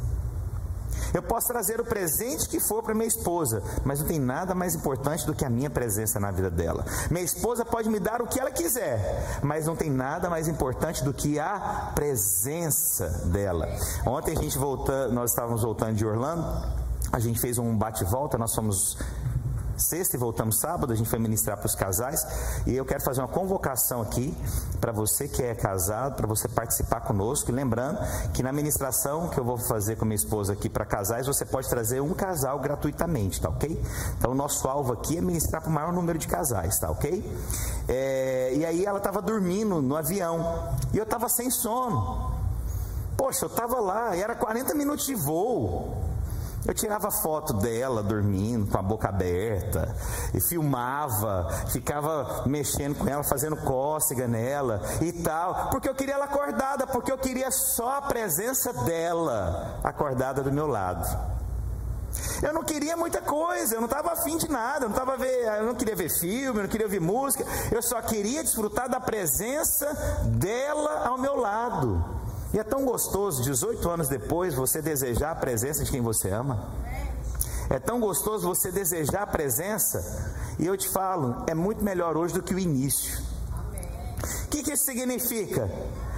Eu 1.13 1.23
posso 1.23 1.47
trazer 1.47 1.79
o 1.79 1.85
presente 1.85 2.47
que 2.47 2.59
for 2.59 2.83
para 2.83 2.93
minha 2.93 3.07
esposa, 3.07 3.63
mas 3.83 3.99
não 3.99 4.07
tem 4.07 4.19
nada 4.19 4.53
mais 4.53 4.75
importante 4.75 5.25
do 5.25 5.33
que 5.33 5.43
a 5.43 5.49
minha 5.49 5.69
presença 5.69 6.19
na 6.19 6.29
vida 6.31 6.51
dela. 6.51 6.85
Minha 7.09 7.23
esposa 7.23 7.65
pode 7.65 7.89
me 7.89 7.99
dar 7.99 8.21
o 8.21 8.27
que 8.27 8.39
ela 8.39 8.51
quiser, 8.51 9.39
mas 9.41 9.65
não 9.65 9.75
tem 9.75 9.89
nada 9.89 10.29
mais 10.29 10.47
importante 10.47 11.03
do 11.03 11.13
que 11.13 11.39
a 11.39 11.91
presença 11.95 13.09
dela. 13.25 13.67
Ontem 14.05 14.37
a 14.37 14.41
gente 14.41 14.57
voltando, 14.57 15.13
nós 15.13 15.31
estávamos 15.31 15.63
voltando 15.63 15.95
de 15.95 16.05
Orlando, 16.05 16.45
a 17.11 17.19
gente 17.19 17.39
fez 17.39 17.57
um 17.57 17.75
bate-volta, 17.75 18.37
nós 18.37 18.53
fomos 18.53 18.97
sexta 19.79 20.15
e 20.15 20.19
voltamos 20.19 20.59
sábado, 20.59 20.91
a 20.91 20.95
gente 20.95 21.09
foi 21.09 21.19
ministrar 21.19 21.57
para 21.57 21.65
os 21.65 21.75
casais. 21.75 22.25
E 22.65 22.75
eu 22.75 22.85
quero 22.85 23.03
fazer 23.03 23.21
uma 23.21 23.27
convocação 23.27 24.01
aqui 24.01 24.35
para 24.79 24.91
você 24.91 25.27
que 25.27 25.41
é 25.43 25.55
casado, 25.55 26.15
para 26.15 26.27
você 26.27 26.47
participar 26.47 27.01
conosco. 27.01 27.49
E 27.49 27.53
lembrando 27.53 27.99
que 28.33 28.43
na 28.43 28.51
ministração 28.51 29.29
que 29.29 29.39
eu 29.39 29.43
vou 29.43 29.57
fazer 29.57 29.95
com 29.95 30.05
minha 30.05 30.15
esposa 30.15 30.53
aqui 30.53 30.69
para 30.69 30.85
casais, 30.85 31.27
você 31.27 31.45
pode 31.45 31.69
trazer 31.69 32.01
um 32.01 32.13
casal 32.13 32.59
gratuitamente, 32.59 33.41
tá 33.41 33.49
ok? 33.49 33.81
Então 34.17 34.31
o 34.31 34.35
nosso 34.35 34.67
alvo 34.67 34.93
aqui 34.93 35.17
é 35.17 35.21
ministrar 35.21 35.61
para 35.61 35.69
o 35.69 35.73
maior 35.73 35.93
número 35.93 36.17
de 36.17 36.27
casais, 36.27 36.79
tá 36.79 36.89
ok? 36.89 37.23
É, 37.87 38.53
e 38.55 38.65
aí 38.65 38.85
ela 38.85 38.97
estava 38.97 39.21
dormindo 39.21 39.81
no 39.81 39.95
avião 39.95 40.77
e 40.93 40.97
eu 40.97 41.03
estava 41.03 41.29
sem 41.29 41.49
sono. 41.49 42.33
Poxa, 43.17 43.45
eu 43.45 43.49
estava 43.49 43.79
lá 43.79 44.15
e 44.15 44.21
era 44.21 44.33
40 44.33 44.73
minutos 44.75 45.05
de 45.05 45.13
voo. 45.13 46.08
Eu 46.65 46.73
tirava 46.73 47.09
foto 47.09 47.53
dela 47.53 48.03
dormindo 48.03 48.69
com 48.69 48.77
a 48.77 48.81
boca 48.81 49.09
aberta, 49.09 49.95
e 50.33 50.41
filmava, 50.41 51.47
ficava 51.71 52.43
mexendo 52.45 52.97
com 52.97 53.07
ela, 53.07 53.23
fazendo 53.23 53.55
cócega 53.57 54.27
nela 54.27 54.81
e 55.01 55.11
tal, 55.11 55.69
porque 55.69 55.87
eu 55.87 55.95
queria 55.95 56.15
ela 56.15 56.25
acordada, 56.25 56.85
porque 56.85 57.11
eu 57.11 57.17
queria 57.17 57.49
só 57.49 57.97
a 57.97 58.01
presença 58.01 58.73
dela 58.73 59.79
acordada 59.83 60.43
do 60.43 60.51
meu 60.51 60.67
lado. 60.67 61.07
Eu 62.41 62.53
não 62.53 62.63
queria 62.63 62.97
muita 62.97 63.21
coisa, 63.21 63.75
eu 63.75 63.81
não 63.81 63.87
estava 63.87 64.11
afim 64.11 64.37
de 64.37 64.49
nada, 64.49 64.85
eu 64.85 64.89
não, 64.89 64.95
tava 64.95 65.17
ver, 65.17 65.45
eu 65.59 65.65
não 65.65 65.75
queria 65.75 65.95
ver 65.95 66.09
filme, 66.09 66.59
eu 66.59 66.63
não 66.63 66.69
queria 66.69 66.85
ouvir 66.85 66.99
música, 66.99 67.45
eu 67.71 67.81
só 67.81 68.01
queria 68.01 68.43
desfrutar 68.43 68.89
da 68.89 68.99
presença 68.99 69.85
dela 70.25 71.07
ao 71.07 71.17
meu 71.17 71.35
lado. 71.35 72.18
E 72.53 72.59
é 72.59 72.63
tão 72.63 72.83
gostoso, 72.83 73.43
18 73.43 73.89
anos 73.89 74.07
depois, 74.07 74.55
você 74.55 74.81
desejar 74.81 75.31
a 75.31 75.35
presença 75.35 75.83
de 75.83 75.91
quem 75.91 76.01
você 76.01 76.29
ama. 76.29 76.69
É 77.69 77.77
tão 77.77 77.99
gostoso 77.99 78.47
você 78.47 78.71
desejar 78.71 79.23
a 79.23 79.27
presença. 79.27 80.33
E 80.57 80.65
eu 80.65 80.75
te 80.75 80.89
falo, 80.89 81.43
é 81.45 81.53
muito 81.53 81.83
melhor 81.83 82.17
hoje 82.17 82.33
do 82.33 82.41
que 82.41 82.53
o 82.53 82.59
início. 82.59 83.21
O 84.45 84.47
que, 84.47 84.63
que 84.63 84.73
isso 84.73 84.85
significa? 84.85 85.69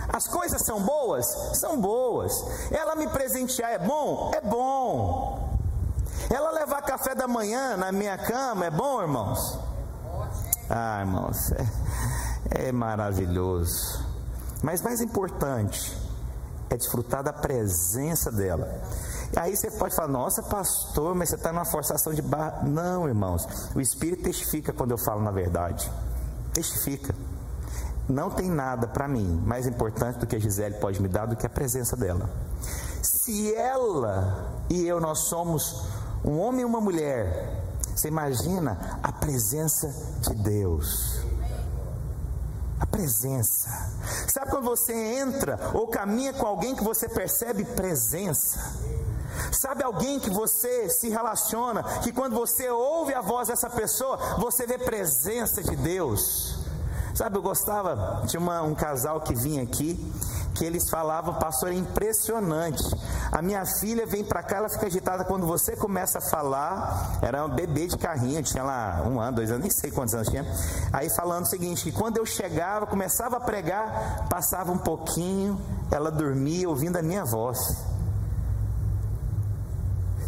As 0.07 0.27
coisas 0.27 0.61
são 0.61 0.81
boas? 0.81 1.25
São 1.59 1.79
boas. 1.79 2.33
Ela 2.71 2.95
me 2.95 3.07
presentear 3.07 3.71
é 3.71 3.79
bom? 3.79 4.31
É 4.33 4.41
bom. 4.41 5.57
Ela 6.29 6.51
levar 6.51 6.81
café 6.81 7.13
da 7.13 7.27
manhã 7.27 7.75
na 7.75 7.91
minha 7.91 8.17
cama 8.17 8.65
é 8.65 8.71
bom, 8.71 9.01
irmãos? 9.01 9.59
Ah, 10.69 11.01
irmãos, 11.01 11.51
é, 11.51 12.69
é 12.69 12.71
maravilhoso. 12.71 14.05
Mas 14.63 14.81
mais 14.81 15.01
importante, 15.01 16.00
é 16.73 16.77
desfrutar 16.77 17.23
da 17.23 17.33
presença 17.33 18.31
dela. 18.31 18.81
Aí 19.35 19.55
você 19.55 19.71
pode 19.71 19.95
falar, 19.95 20.07
nossa, 20.07 20.43
pastor, 20.43 21.15
mas 21.15 21.29
você 21.29 21.35
está 21.35 21.51
numa 21.51 21.65
forçação 21.65 22.13
de 22.13 22.21
barra. 22.21 22.63
Não, 22.63 23.07
irmãos, 23.07 23.47
o 23.75 23.79
Espírito 23.81 24.23
testifica 24.23 24.73
quando 24.73 24.91
eu 24.91 24.97
falo 24.97 25.21
na 25.21 25.31
verdade. 25.31 25.91
Testifica. 26.53 27.15
Não 28.09 28.29
tem 28.29 28.49
nada 28.49 28.87
para 28.87 29.07
mim 29.07 29.41
mais 29.45 29.65
importante 29.67 30.19
do 30.19 30.27
que 30.27 30.35
a 30.35 30.39
Gisele 30.39 30.75
pode 30.75 31.01
me 31.01 31.07
dar 31.07 31.25
do 31.27 31.35
que 31.35 31.45
a 31.45 31.49
presença 31.49 31.95
dela. 31.95 32.29
Se 33.01 33.53
ela 33.55 34.51
e 34.69 34.85
eu 34.85 34.99
nós 34.99 35.19
somos 35.29 35.85
um 36.25 36.37
homem 36.39 36.61
e 36.61 36.65
uma 36.65 36.81
mulher, 36.81 37.61
você 37.95 38.07
imagina 38.07 38.99
a 39.01 39.11
presença 39.11 39.87
de 40.21 40.35
Deus 40.35 41.20
a 42.81 42.85
presença. 42.87 43.69
Sabe 44.27 44.49
quando 44.49 44.65
você 44.65 44.91
entra 44.91 45.59
ou 45.71 45.87
caminha 45.87 46.33
com 46.33 46.47
alguém 46.47 46.75
que 46.75 46.83
você 46.83 47.07
percebe 47.07 47.63
presença? 47.63 48.59
Sabe 49.51 49.83
alguém 49.83 50.19
que 50.19 50.31
você 50.31 50.89
se 50.89 51.07
relaciona, 51.07 51.83
que 51.99 52.11
quando 52.11 52.35
você 52.35 52.69
ouve 52.71 53.13
a 53.13 53.21
voz 53.21 53.49
dessa 53.49 53.69
pessoa, 53.69 54.17
você 54.39 54.65
vê 54.65 54.79
presença 54.79 55.61
de 55.61 55.75
Deus? 55.75 56.57
Sabe, 57.13 57.37
eu 57.37 57.41
gostava, 57.41 58.23
tinha 58.25 58.39
uma, 58.39 58.63
um 58.63 58.73
casal 58.73 59.21
que 59.21 59.35
vinha 59.35 59.61
aqui 59.61 60.11
que 60.55 60.65
eles 60.65 60.89
falavam, 60.89 61.33
pastor, 61.35 61.69
é 61.69 61.73
impressionante. 61.73 62.83
A 63.31 63.41
minha 63.41 63.65
filha 63.65 64.05
vem 64.05 64.25
para 64.25 64.43
cá, 64.43 64.57
ela 64.57 64.67
fica 64.67 64.87
agitada 64.87 65.23
quando 65.23 65.47
você 65.47 65.73
começa 65.77 66.17
a 66.17 66.21
falar. 66.21 67.17
Era 67.21 67.45
um 67.45 67.49
bebê 67.49 67.87
de 67.87 67.97
carrinho, 67.97 68.43
tinha 68.43 68.61
lá 68.61 69.03
um 69.07 69.21
ano, 69.21 69.37
dois 69.37 69.49
anos, 69.49 69.61
nem 69.61 69.71
sei 69.71 69.89
quantos 69.89 70.13
anos 70.13 70.27
tinha. 70.27 70.45
Aí 70.91 71.09
falando 71.09 71.45
o 71.45 71.47
seguinte: 71.47 71.83
que 71.83 71.91
quando 71.93 72.17
eu 72.17 72.25
chegava, 72.25 72.85
começava 72.85 73.37
a 73.37 73.39
pregar, 73.39 74.27
passava 74.27 74.73
um 74.73 74.77
pouquinho, 74.77 75.59
ela 75.89 76.11
dormia 76.11 76.67
ouvindo 76.67 76.97
a 76.97 77.01
minha 77.01 77.23
voz. 77.23 77.57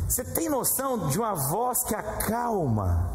Você 0.08 0.24
tem 0.24 0.48
noção 0.48 1.10
de 1.10 1.20
uma 1.20 1.34
voz 1.34 1.84
que 1.84 1.96
acalma, 1.96 3.10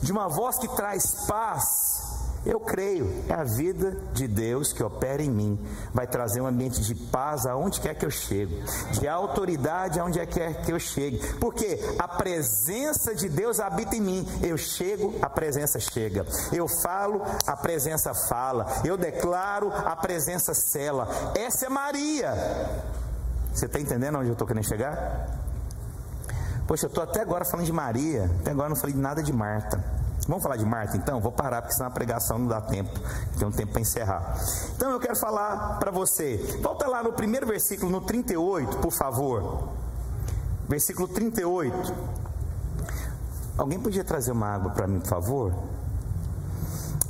de 0.00 0.10
uma 0.10 0.26
voz 0.28 0.56
que 0.56 0.68
traz 0.68 1.26
paz? 1.26 2.01
Eu 2.44 2.58
creio, 2.58 3.24
é 3.28 3.34
a 3.34 3.44
vida 3.44 3.96
de 4.12 4.26
Deus 4.26 4.72
que 4.72 4.82
opera 4.82 5.22
em 5.22 5.30
mim. 5.30 5.58
Vai 5.94 6.06
trazer 6.08 6.40
um 6.40 6.46
ambiente 6.46 6.80
de 6.80 6.94
paz 6.94 7.46
aonde 7.46 7.80
quer 7.80 7.94
que 7.94 8.04
eu 8.04 8.10
chegue, 8.10 8.62
de 8.92 9.06
autoridade 9.06 10.00
aonde 10.00 10.24
quer 10.26 10.62
que 10.62 10.72
eu 10.72 10.78
chegue. 10.78 11.18
Porque 11.38 11.78
a 11.98 12.08
presença 12.08 13.14
de 13.14 13.28
Deus 13.28 13.60
habita 13.60 13.94
em 13.94 14.00
mim. 14.00 14.28
Eu 14.42 14.58
chego, 14.58 15.14
a 15.22 15.30
presença 15.30 15.78
chega. 15.78 16.26
Eu 16.52 16.66
falo, 16.66 17.22
a 17.46 17.56
presença 17.56 18.12
fala. 18.28 18.66
Eu 18.84 18.96
declaro, 18.96 19.72
a 19.72 19.94
presença 19.94 20.52
cela. 20.52 21.08
Essa 21.36 21.66
é 21.66 21.68
Maria. 21.68 22.34
Você 23.54 23.66
está 23.66 23.78
entendendo 23.78 24.18
onde 24.18 24.28
eu 24.28 24.32
estou 24.32 24.46
querendo 24.46 24.64
chegar? 24.64 25.28
Poxa, 26.66 26.86
eu 26.86 26.88
estou 26.88 27.04
até 27.04 27.20
agora 27.20 27.44
falando 27.44 27.66
de 27.66 27.72
Maria, 27.72 28.30
até 28.40 28.50
agora 28.50 28.68
não 28.68 28.76
falei 28.76 28.96
nada 28.96 29.22
de 29.22 29.32
Marta. 29.32 29.82
Vamos 30.28 30.42
falar 30.42 30.56
de 30.56 30.64
Marta 30.64 30.96
então? 30.96 31.20
Vou 31.20 31.32
parar 31.32 31.62
porque 31.62 31.74
senão 31.74 31.88
a 31.88 31.90
pregação 31.90 32.38
não 32.38 32.46
dá 32.46 32.60
tempo. 32.60 32.92
Tem 33.38 33.46
um 33.46 33.50
tempo 33.50 33.72
para 33.72 33.80
encerrar. 33.80 34.36
Então 34.76 34.90
eu 34.90 35.00
quero 35.00 35.16
falar 35.16 35.78
para 35.78 35.90
você. 35.90 36.36
Volta 36.62 36.86
lá 36.86 37.02
no 37.02 37.12
primeiro 37.12 37.46
versículo, 37.46 37.90
no 37.90 38.00
38, 38.00 38.78
por 38.78 38.92
favor. 38.92 39.68
Versículo 40.68 41.08
38. 41.08 41.92
Alguém 43.58 43.80
podia 43.80 44.04
trazer 44.04 44.32
uma 44.32 44.46
água 44.46 44.70
para 44.70 44.86
mim, 44.86 45.00
por 45.00 45.08
favor? 45.08 45.52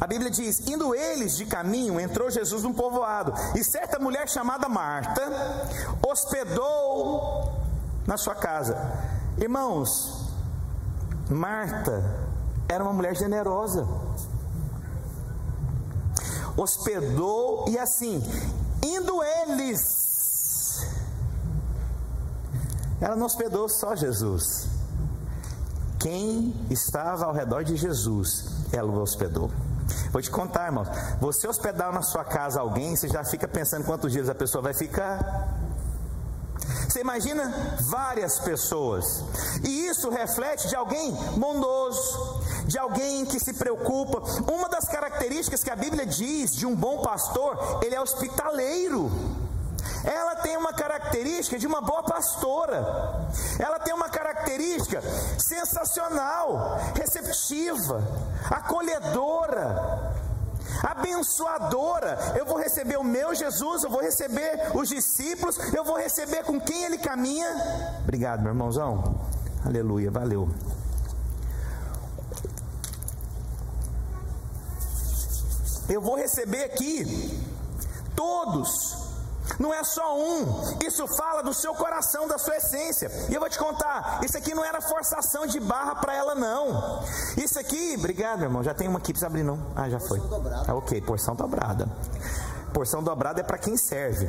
A 0.01 0.07
Bíblia 0.07 0.31
diz: 0.31 0.67
indo 0.67 0.95
eles 0.95 1.37
de 1.37 1.45
caminho, 1.45 2.01
entrou 2.01 2.31
Jesus 2.31 2.65
num 2.65 2.73
povoado, 2.73 3.33
e 3.55 3.63
certa 3.63 3.99
mulher 3.99 4.29
chamada 4.29 4.69
Marta 4.69 5.23
hospedou 6.05 7.61
na 8.07 8.17
sua 8.17 8.35
casa. 8.35 8.77
Irmãos, 9.39 10.29
Marta 11.31 12.22
era 12.73 12.83
uma 12.83 12.93
mulher 12.93 13.15
generosa. 13.15 13.87
Hospedou 16.57 17.67
e 17.69 17.79
assim, 17.79 18.23
indo 18.83 19.23
eles, 19.23 20.87
ela 23.01 23.17
não 23.17 23.27
hospedou 23.27 23.69
só 23.69 23.95
Jesus. 23.95 24.69
Quem 25.99 26.55
estava 26.71 27.27
ao 27.27 27.33
redor 27.33 27.63
de 27.65 27.77
Jesus, 27.77 28.47
ela 28.73 28.91
o 28.91 29.01
hospedou. 29.01 29.51
Vou 30.11 30.21
te 30.21 30.31
contar, 30.31 30.67
irmãos. 30.67 30.89
Você 31.21 31.49
hospedar 31.49 31.93
na 31.93 32.03
sua 32.03 32.25
casa 32.25 32.61
alguém, 32.61 32.97
você 32.97 33.09
já 33.09 33.25
fica 33.25 33.49
pensando 33.49 33.85
quantos 33.85 34.13
dias 34.13 34.29
a 34.29 34.35
pessoa 34.35 34.63
vai 34.63 34.75
ficar. 34.75 35.59
Você 36.89 37.01
imagina 37.01 37.77
várias 37.89 38.39
pessoas, 38.41 39.25
e 39.65 39.87
isso 39.87 40.11
reflete 40.11 40.69
de 40.69 40.77
alguém 40.77 41.13
bondoso, 41.39 42.42
de 42.67 42.79
alguém 42.79 43.25
que 43.25 43.41
se 43.41 43.53
preocupa. 43.55 44.23
Uma 44.51 44.69
das 44.69 44.87
características 44.87 45.63
que 45.63 45.71
a 45.71 45.77
Bíblia 45.77 46.07
diz 46.07 46.55
de 46.55 46.67
um 46.67 46.75
bom 46.75 47.03
pastor, 47.03 47.81
ele 47.83 47.95
é 47.95 48.01
hospitaleiro. 48.01 49.11
Ela 50.05 50.37
tem 50.37 50.57
uma 50.57 50.73
característica 50.73 51.59
de 51.59 51.67
uma 51.67 51.81
boa 51.81 52.03
pastora. 52.03 53.29
Ela 53.59 53.79
tem 53.79 53.95
uma 53.95 54.09
característica 54.09 55.01
sensacional, 55.39 56.79
receptiva, 56.95 58.03
acolhedora, 58.51 60.13
abençoadora. 60.83 62.19
Eu 62.37 62.47
vou 62.47 62.59
receber 62.59 62.97
o 62.97 63.05
meu 63.05 63.35
Jesus, 63.35 63.85
eu 63.85 63.91
vou 63.91 64.01
receber 64.01 64.71
os 64.75 64.89
discípulos, 64.89 65.59
eu 65.73 65.85
vou 65.85 65.97
receber 65.97 66.45
com 66.45 66.61
quem 66.61 66.85
ele 66.85 66.99
caminha. 66.99 67.49
Obrigado, 68.03 68.41
meu 68.41 68.51
irmãozão. 68.51 69.21
Aleluia, 69.65 70.11
valeu. 70.11 70.49
Eu 75.93 76.01
vou 76.01 76.17
receber 76.17 76.65
aqui 76.65 77.39
todos 78.17 79.03
não 79.59 79.75
é 79.75 79.83
só 79.85 80.19
um, 80.19 80.79
isso 80.87 81.07
fala 81.09 81.43
do 81.43 81.53
seu 81.53 81.75
coração, 81.75 82.27
da 82.27 82.39
sua 82.39 82.57
essência. 82.57 83.11
E 83.29 83.35
eu 83.35 83.41
vou 83.41 83.51
te 83.51 83.59
contar, 83.59 84.21
isso 84.25 84.39
aqui 84.39 84.55
não 84.55 84.65
era 84.65 84.81
forçação 84.81 85.47
de 85.47 85.61
barra 85.61 85.97
para 85.97 86.15
ela, 86.15 86.35
não. 86.35 87.03
Isso 87.37 87.59
aqui, 87.59 87.97
obrigado, 87.99 88.43
irmão, 88.43 88.63
já 88.63 88.73
tem 88.73 88.89
uma 88.89 88.99
aqui, 88.99 89.13
precisa 89.13 89.27
abrir, 89.27 89.43
não? 89.43 89.59
Ah, 89.75 89.91
já 89.91 90.01
foi. 90.01 90.21
Ah, 90.67 90.75
ok, 90.75 91.01
porção 91.03 91.35
dobrada. 91.35 91.89
Porção 92.73 93.03
dobrada 93.03 93.41
é 93.41 93.43
para 93.43 93.59
quem 93.59 93.77
serve. 93.77 94.29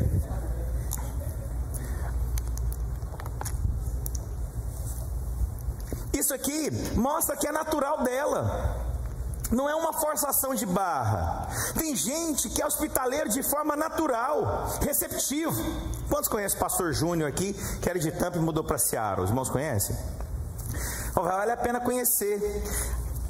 Isso 6.11 6.33
aqui 6.33 6.69
mostra 6.95 7.37
que 7.37 7.47
é 7.47 7.51
natural 7.51 8.03
dela. 8.03 8.92
Não 9.53 9.69
é 9.69 9.75
uma 9.75 9.93
forçação 9.93 10.55
de 10.55 10.65
barra. 10.65 11.47
Tem 11.77 11.95
gente 11.95 12.49
que 12.49 12.59
é 12.59 12.65
hospitaleiro 12.65 13.29
de 13.29 13.43
forma 13.43 13.75
natural, 13.75 14.67
receptivo. 14.81 15.61
Quantos 16.09 16.27
conhecem 16.27 16.57
o 16.57 16.59
pastor 16.59 16.91
Júnior 16.91 17.29
aqui, 17.29 17.53
que 17.79 17.87
era 17.87 17.99
de 17.99 18.11
Tampa 18.11 18.37
e 18.37 18.41
mudou 18.41 18.63
para 18.63 18.79
Seara? 18.79 19.21
Os 19.21 19.29
irmãos 19.29 19.51
conhecem? 19.51 19.95
Vale 21.13 21.51
a 21.51 21.57
pena 21.57 21.79
conhecer 21.79 22.63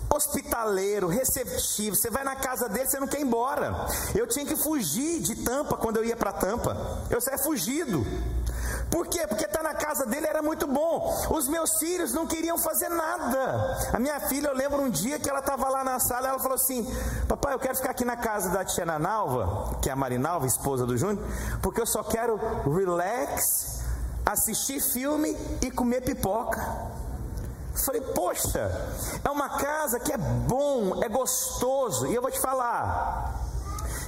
hospitaleiro, 0.09 1.09
receptivo. 1.09 1.97
Você 1.97 2.09
vai 2.09 2.23
na 2.23 2.37
casa 2.37 2.69
dele, 2.69 2.87
você 2.87 2.99
não 3.01 3.07
quer 3.07 3.19
ir 3.19 3.23
embora. 3.23 3.85
Eu 4.15 4.25
tinha 4.25 4.45
que 4.45 4.55
fugir 4.55 5.19
de 5.19 5.43
Tampa 5.43 5.75
quando 5.75 5.97
eu 5.97 6.05
ia 6.05 6.15
para 6.15 6.31
Tampa. 6.31 7.03
Eu 7.09 7.19
saía 7.19 7.37
fugido. 7.37 8.05
Por 8.93 9.07
quê? 9.07 9.25
Porque 9.25 9.45
estar 9.45 9.63
tá 9.63 9.63
na 9.63 9.73
casa 9.73 10.05
dele 10.05 10.27
era 10.27 10.43
muito 10.43 10.67
bom. 10.67 11.11
Os 11.31 11.47
meus 11.47 11.79
filhos 11.79 12.13
não 12.13 12.27
queriam 12.27 12.59
fazer 12.59 12.89
nada. 12.89 13.89
A 13.91 13.97
minha 13.97 14.19
filha, 14.19 14.49
eu 14.49 14.55
lembro 14.55 14.79
um 14.83 14.89
dia 14.89 15.17
que 15.17 15.27
ela 15.27 15.39
estava 15.39 15.67
lá 15.67 15.83
na 15.83 15.99
sala, 15.99 16.27
ela 16.27 16.37
falou 16.37 16.53
assim: 16.53 16.85
Papai, 17.27 17.55
eu 17.55 17.59
quero 17.59 17.75
ficar 17.75 17.89
aqui 17.89 18.05
na 18.05 18.15
casa 18.15 18.51
da 18.51 18.63
tia 18.63 18.85
Nalva, 18.85 19.79
que 19.81 19.89
é 19.89 19.93
a 19.93 19.95
Marinalva, 19.95 20.45
esposa 20.45 20.85
do 20.85 20.95
Júnior, 20.95 21.25
porque 21.59 21.81
eu 21.81 21.87
só 21.87 22.03
quero 22.03 22.39
relax, 22.71 23.81
assistir 24.23 24.79
filme 24.79 25.35
e 25.59 25.71
comer 25.71 26.01
pipoca. 26.01 26.61
Falei, 27.73 28.01
poxa, 28.01 28.69
é 29.25 29.29
uma 29.31 29.49
casa 29.57 29.99
que 29.99 30.13
é 30.13 30.17
bom, 30.19 31.03
é 31.03 31.09
gostoso. 31.09 32.05
E 32.05 32.13
eu 32.13 32.21
vou 32.21 32.29
te 32.29 32.39
falar, 32.39 33.41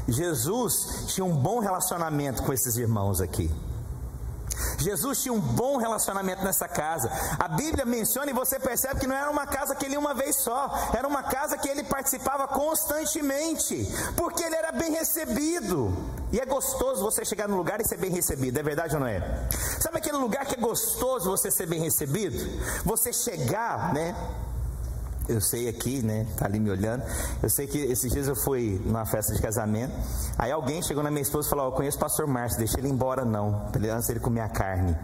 Jesus 0.08 1.08
tinha 1.08 1.26
um 1.26 1.36
bom 1.36 1.58
relacionamento 1.58 2.44
com 2.44 2.54
esses 2.54 2.78
irmãos 2.78 3.20
aqui. 3.20 3.52
Jesus 4.80 5.22
tinha 5.22 5.34
um 5.34 5.40
bom 5.40 5.78
relacionamento 5.78 6.44
nessa 6.44 6.68
casa. 6.68 7.10
A 7.40 7.48
Bíblia 7.48 7.86
menciona 7.86 8.30
e 8.30 8.34
você 8.34 8.60
percebe 8.60 9.00
que 9.00 9.08
não 9.08 9.16
era 9.16 9.30
uma 9.30 9.46
casa 9.46 9.76
que 9.76 9.86
ele 9.86 9.98
uma 9.98 10.14
vez 10.14 10.38
só, 10.38 10.72
era 10.94 11.08
uma 11.08 11.24
casa 11.24 11.58
que 11.58 11.68
ele 11.68 11.84
participava 11.84 12.48
constantemente, 12.48 13.88
porque 14.16 14.44
ele 14.44 14.56
era 14.56 14.72
bem 14.72 14.92
recebido. 14.92 15.94
E 16.32 16.40
é 16.40 16.46
gostoso 16.46 17.04
você 17.04 17.24
chegar 17.24 17.48
no 17.48 17.56
lugar 17.56 17.80
e 17.80 17.88
ser 17.88 17.98
bem 17.98 18.12
recebido, 18.12 18.58
é 18.58 18.64
verdade 18.64 18.94
ou 18.96 19.00
não 19.00 19.08
é? 19.08 19.48
Sabe 19.80 19.98
aquele 19.98 20.18
lugar 20.18 20.46
que 20.46 20.56
é 20.56 20.58
gostoso 20.58 21.30
você 21.30 21.50
ser 21.50 21.68
bem 21.68 21.82
recebido? 21.82 22.38
Você 22.84 23.14
chegar, 23.14 23.94
né? 23.94 24.16
Eu 25.28 25.42
sei 25.42 25.68
aqui, 25.68 26.02
né? 26.02 26.26
Tá 26.38 26.46
ali 26.46 26.60
me 26.60 26.70
olhando. 26.70 27.04
Eu 27.42 27.50
sei 27.50 27.68
que 27.68 27.78
esses 27.78 28.12
dias 28.12 28.28
eu 28.28 28.36
fui 28.36 28.82
numa 28.86 29.06
festa 29.06 29.34
de 29.34 29.42
casamento. 29.42 29.94
Aí 30.38 30.52
alguém 30.52 30.82
chegou 30.82 31.04
na 31.04 31.10
minha 31.10 31.22
esposa 31.22 31.48
e 31.48 31.50
falou: 31.50 31.66
oh, 31.66 31.70
Eu 31.70 31.74
conheço 31.74 31.98
o 31.98 32.00
pastor 32.00 32.28
Márcio, 32.28 32.58
deixa 32.60 32.80
ele 32.80 32.90
embora 32.90 33.26
não, 33.26 33.70
antes 33.94 34.10
ele 34.10 34.20
comer 34.20 34.42
a 34.42 34.50
carne. 34.50 34.96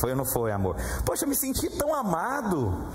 Foi 0.00 0.10
ou 0.10 0.16
não 0.16 0.24
foi, 0.24 0.52
amor? 0.52 0.76
Poxa, 1.04 1.24
eu 1.24 1.28
me 1.28 1.36
senti 1.36 1.70
tão 1.70 1.94
amado. 1.94 2.86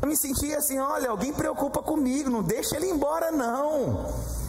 Eu 0.00 0.08
me 0.08 0.16
senti 0.16 0.54
assim: 0.54 0.78
olha, 0.78 1.10
alguém 1.10 1.32
preocupa 1.32 1.82
comigo, 1.82 2.30
não 2.30 2.42
deixa 2.42 2.76
ele 2.76 2.86
embora 2.86 3.30
não 3.30 4.41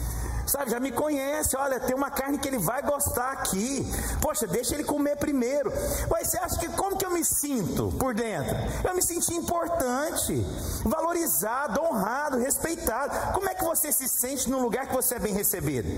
sabe, 0.54 0.70
já 0.70 0.78
me 0.78 0.92
conhece, 0.92 1.56
olha, 1.56 1.80
tem 1.80 1.96
uma 1.96 2.10
carne 2.10 2.38
que 2.38 2.46
ele 2.46 2.58
vai 2.58 2.80
gostar 2.80 3.32
aqui. 3.32 3.84
Poxa, 4.20 4.46
deixa 4.46 4.74
ele 4.74 4.84
comer 4.84 5.16
primeiro. 5.16 5.72
Mas 6.08 6.28
você 6.28 6.38
acha 6.38 6.56
que 6.60 6.68
como 6.68 6.96
que 6.96 7.04
eu 7.04 7.10
me 7.10 7.24
sinto 7.24 7.92
por 7.98 8.14
dentro? 8.14 8.54
Eu 8.84 8.94
me 8.94 9.02
senti 9.02 9.34
importante, 9.34 10.46
valorizado, 10.84 11.82
honrado, 11.82 12.38
respeitado. 12.38 13.32
Como 13.32 13.48
é 13.48 13.54
que 13.54 13.64
você 13.64 13.90
se 13.90 14.08
sente 14.08 14.48
num 14.48 14.62
lugar 14.62 14.86
que 14.86 14.94
você 14.94 15.16
é 15.16 15.18
bem 15.18 15.34
recebido? 15.34 15.88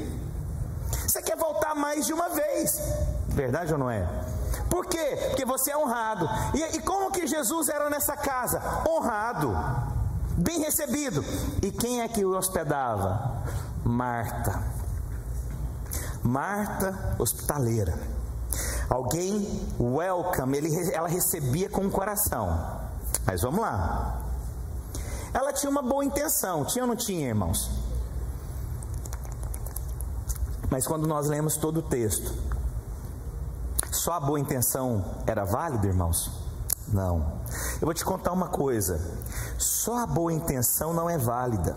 Você 1.07 1.21
quer 1.21 1.37
voltar 1.37 1.75
mais 1.75 2.07
de 2.07 2.15
uma 2.15 2.31
vez? 2.31 2.81
Verdade 3.29 3.75
ou 3.75 3.79
não 3.79 3.91
é? 3.91 4.09
Por 4.71 4.87
quê? 4.87 5.19
Porque 5.29 5.45
você 5.45 5.71
é 5.71 5.77
honrado. 5.77 6.29
E, 6.55 6.77
e 6.77 6.81
como 6.81 7.11
que 7.11 7.27
Jesus 7.27 7.69
era 7.69 7.91
nessa 7.91 8.17
casa? 8.17 8.63
Honrado, 8.89 9.55
bem 10.39 10.61
recebido. 10.61 11.23
E 11.63 11.71
quem 11.71 12.01
é 12.01 12.09
que 12.09 12.25
o 12.25 12.35
hospedava? 12.35 13.45
Marta. 13.87 14.61
Marta 16.25 17.17
hospitaleira. 17.21 17.97
Alguém 18.91 19.65
welcome, 19.79 20.57
ele, 20.57 20.93
ela 20.93 21.07
recebia 21.07 21.71
com 21.71 21.87
o 21.87 21.91
coração. 21.91 22.81
Mas 23.25 23.43
vamos 23.43 23.61
lá. 23.61 24.23
Ela 25.33 25.53
tinha 25.53 25.71
uma 25.71 25.83
boa 25.83 26.05
intenção, 26.05 26.65
tinha 26.65 26.83
ou 26.83 26.89
não 26.89 26.97
tinha, 26.97 27.29
irmãos? 27.29 27.71
Mas 30.69 30.85
quando 30.85 31.07
nós 31.07 31.29
lemos 31.29 31.57
todo 31.57 31.79
o 31.79 31.83
texto, 31.83 32.35
só 33.93 34.15
a 34.15 34.21
boa 34.21 34.41
intenção 34.41 35.05
era 35.27 35.45
válida, 35.45 35.87
irmãos? 35.87 36.33
Não. 36.89 37.41
Eu 37.81 37.87
vou 37.87 37.95
te 37.95 38.05
contar 38.05 38.33
uma 38.33 38.49
coisa: 38.49 39.01
só 39.59 39.99
a 39.99 40.07
boa 40.07 40.33
intenção 40.33 40.93
não 40.93 41.09
é 41.09 41.17
válida 41.17 41.77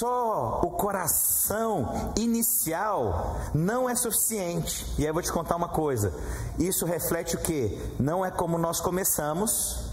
só 0.00 0.62
o 0.64 0.70
coração 0.70 2.12
inicial 2.16 3.36
não 3.52 3.88
é 3.88 3.94
suficiente. 3.94 4.86
E 4.98 5.02
aí 5.02 5.08
eu 5.08 5.12
vou 5.12 5.22
te 5.22 5.30
contar 5.30 5.56
uma 5.56 5.68
coisa: 5.68 6.10
isso 6.58 6.86
reflete 6.86 7.36
o 7.36 7.38
que? 7.38 7.78
Não 7.98 8.24
é 8.24 8.30
como 8.30 8.56
nós 8.56 8.80
começamos, 8.80 9.90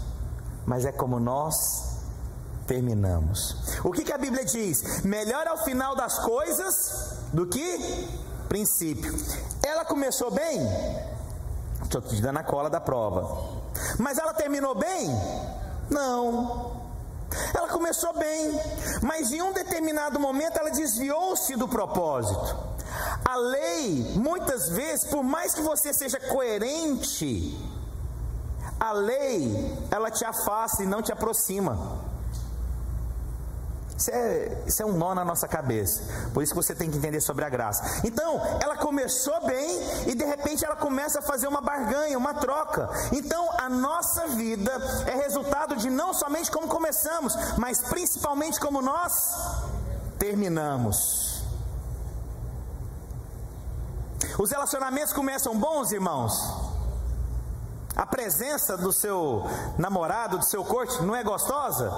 mas 0.64 0.86
é 0.86 0.92
como 0.92 1.20
nós 1.20 1.98
terminamos. 2.66 3.54
O 3.84 3.92
que, 3.92 4.02
que 4.02 4.12
a 4.12 4.16
Bíblia 4.16 4.46
diz? 4.46 5.02
Melhor 5.02 5.46
ao 5.46 5.58
final 5.58 5.94
das 5.94 6.18
coisas 6.20 7.18
do 7.34 7.46
que 7.46 8.08
princípio. 8.48 9.14
Ela 9.62 9.84
começou 9.84 10.30
bem? 10.30 10.58
Estou 11.82 12.00
te 12.00 12.20
dando 12.22 12.38
a 12.38 12.44
cola 12.44 12.70
da 12.70 12.80
prova. 12.80 13.60
Mas 13.98 14.16
ela 14.16 14.32
terminou 14.32 14.74
bem? 14.74 15.06
Não. 15.90 16.77
Ela 17.54 17.68
começou 17.68 18.12
bem, 18.14 18.52
mas 19.02 19.32
em 19.32 19.42
um 19.42 19.52
determinado 19.52 20.18
momento 20.18 20.58
ela 20.58 20.70
desviou-se 20.70 21.54
do 21.56 21.68
propósito. 21.68 22.56
A 23.24 23.36
lei, 23.36 24.12
muitas 24.16 24.70
vezes, 24.70 25.04
por 25.04 25.22
mais 25.22 25.54
que 25.54 25.60
você 25.60 25.92
seja 25.92 26.18
coerente, 26.18 27.56
a 28.80 28.92
lei, 28.92 29.76
ela 29.90 30.10
te 30.10 30.24
afasta 30.24 30.82
e 30.82 30.86
não 30.86 31.02
te 31.02 31.12
aproxima. 31.12 32.07
Isso 33.98 34.10
é, 34.12 34.62
isso 34.64 34.80
é 34.80 34.86
um 34.86 34.92
nó 34.92 35.12
na 35.12 35.24
nossa 35.24 35.48
cabeça. 35.48 36.02
Por 36.32 36.40
isso 36.40 36.52
que 36.52 36.56
você 36.56 36.72
tem 36.72 36.88
que 36.88 36.96
entender 36.96 37.20
sobre 37.20 37.44
a 37.44 37.48
graça. 37.48 38.00
Então, 38.04 38.40
ela 38.62 38.76
começou 38.76 39.44
bem 39.44 40.06
e 40.06 40.14
de 40.14 40.24
repente 40.24 40.64
ela 40.64 40.76
começa 40.76 41.18
a 41.18 41.22
fazer 41.22 41.48
uma 41.48 41.60
barganha, 41.60 42.16
uma 42.16 42.32
troca. 42.32 42.88
Então, 43.10 43.50
a 43.58 43.68
nossa 43.68 44.28
vida 44.28 44.70
é 45.04 45.16
resultado 45.16 45.74
de 45.74 45.90
não 45.90 46.14
somente 46.14 46.48
como 46.48 46.68
começamos, 46.68 47.34
mas 47.58 47.80
principalmente 47.80 48.60
como 48.60 48.80
nós 48.80 49.34
terminamos. 50.16 51.42
Os 54.38 54.52
relacionamentos 54.52 55.12
começam 55.12 55.58
bons, 55.58 55.90
irmãos. 55.90 56.40
A 57.96 58.06
presença 58.06 58.76
do 58.76 58.92
seu 58.92 59.42
namorado, 59.76 60.38
do 60.38 60.44
seu 60.44 60.64
corte, 60.64 61.02
não 61.02 61.16
é 61.16 61.24
gostosa? 61.24 61.90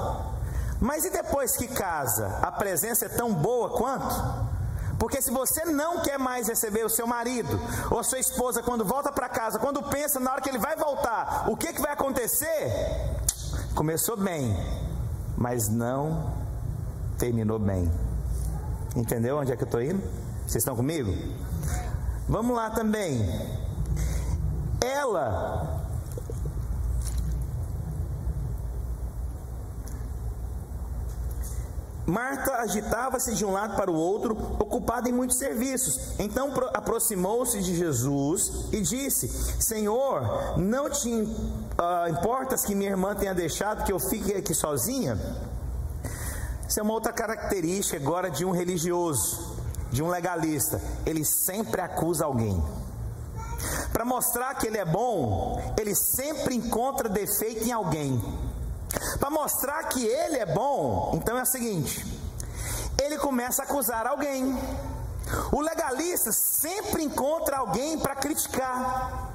Mas 0.80 1.04
e 1.04 1.10
depois 1.10 1.56
que 1.56 1.68
casa, 1.68 2.38
a 2.40 2.50
presença 2.50 3.04
é 3.04 3.08
tão 3.08 3.34
boa 3.34 3.70
quanto? 3.70 4.50
Porque 4.98 5.20
se 5.22 5.30
você 5.30 5.64
não 5.64 6.00
quer 6.00 6.18
mais 6.18 6.48
receber 6.48 6.84
o 6.84 6.88
seu 6.88 7.06
marido 7.06 7.58
ou 7.90 7.98
a 7.98 8.02
sua 8.02 8.18
esposa 8.18 8.62
quando 8.62 8.84
volta 8.84 9.10
para 9.10 9.28
casa, 9.28 9.58
quando 9.58 9.82
pensa 9.82 10.20
na 10.20 10.32
hora 10.32 10.40
que 10.40 10.48
ele 10.48 10.58
vai 10.58 10.76
voltar, 10.76 11.46
o 11.48 11.56
que, 11.56 11.72
que 11.72 11.80
vai 11.80 11.92
acontecer? 11.92 12.70
Começou 13.74 14.16
bem, 14.16 14.54
mas 15.36 15.68
não 15.68 16.34
terminou 17.18 17.58
bem. 17.58 17.90
Entendeu 18.94 19.38
onde 19.38 19.52
é 19.52 19.56
que 19.56 19.62
eu 19.62 19.66
estou 19.66 19.82
indo? 19.82 20.02
Vocês 20.42 20.56
estão 20.56 20.76
comigo? 20.76 21.10
Vamos 22.28 22.54
lá 22.54 22.70
também. 22.70 23.26
Ela 24.80 25.79
Marta 32.10 32.56
agitava-se 32.56 33.34
de 33.34 33.44
um 33.44 33.52
lado 33.52 33.76
para 33.76 33.88
o 33.88 33.94
outro, 33.94 34.36
ocupada 34.58 35.08
em 35.08 35.12
muitos 35.12 35.38
serviços. 35.38 36.18
Então 36.18 36.52
aproximou-se 36.74 37.60
de 37.62 37.76
Jesus 37.76 38.66
e 38.72 38.80
disse: 38.80 39.28
Senhor, 39.62 40.58
não 40.58 40.90
te 40.90 41.08
uh, 41.08 42.08
importas 42.10 42.64
que 42.64 42.74
minha 42.74 42.90
irmã 42.90 43.14
tenha 43.14 43.32
deixado 43.32 43.84
que 43.84 43.92
eu 43.92 44.00
fique 44.00 44.34
aqui 44.34 44.52
sozinha? 44.52 45.16
Isso 46.68 46.80
é 46.80 46.82
uma 46.82 46.94
outra 46.94 47.12
característica 47.12 47.96
agora 47.96 48.28
de 48.28 48.44
um 48.44 48.50
religioso, 48.50 49.56
de 49.92 50.02
um 50.02 50.08
legalista. 50.08 50.80
Ele 51.06 51.24
sempre 51.24 51.80
acusa 51.80 52.24
alguém. 52.24 52.60
Para 53.92 54.04
mostrar 54.04 54.54
que 54.54 54.66
ele 54.66 54.78
é 54.78 54.84
bom, 54.84 55.74
ele 55.78 55.94
sempre 55.94 56.56
encontra 56.56 57.08
defeito 57.08 57.64
em 57.64 57.72
alguém. 57.72 58.20
Para 59.18 59.30
mostrar 59.30 59.84
que 59.84 60.04
ele 60.04 60.38
é 60.38 60.46
bom, 60.46 61.12
então 61.14 61.38
é 61.38 61.42
o 61.42 61.46
seguinte: 61.46 62.04
ele 63.00 63.18
começa 63.18 63.62
a 63.62 63.64
acusar 63.64 64.06
alguém. 64.06 64.58
O 65.52 65.60
legalista 65.60 66.32
sempre 66.32 67.04
encontra 67.04 67.58
alguém 67.58 67.98
para 67.98 68.16
criticar. 68.16 69.30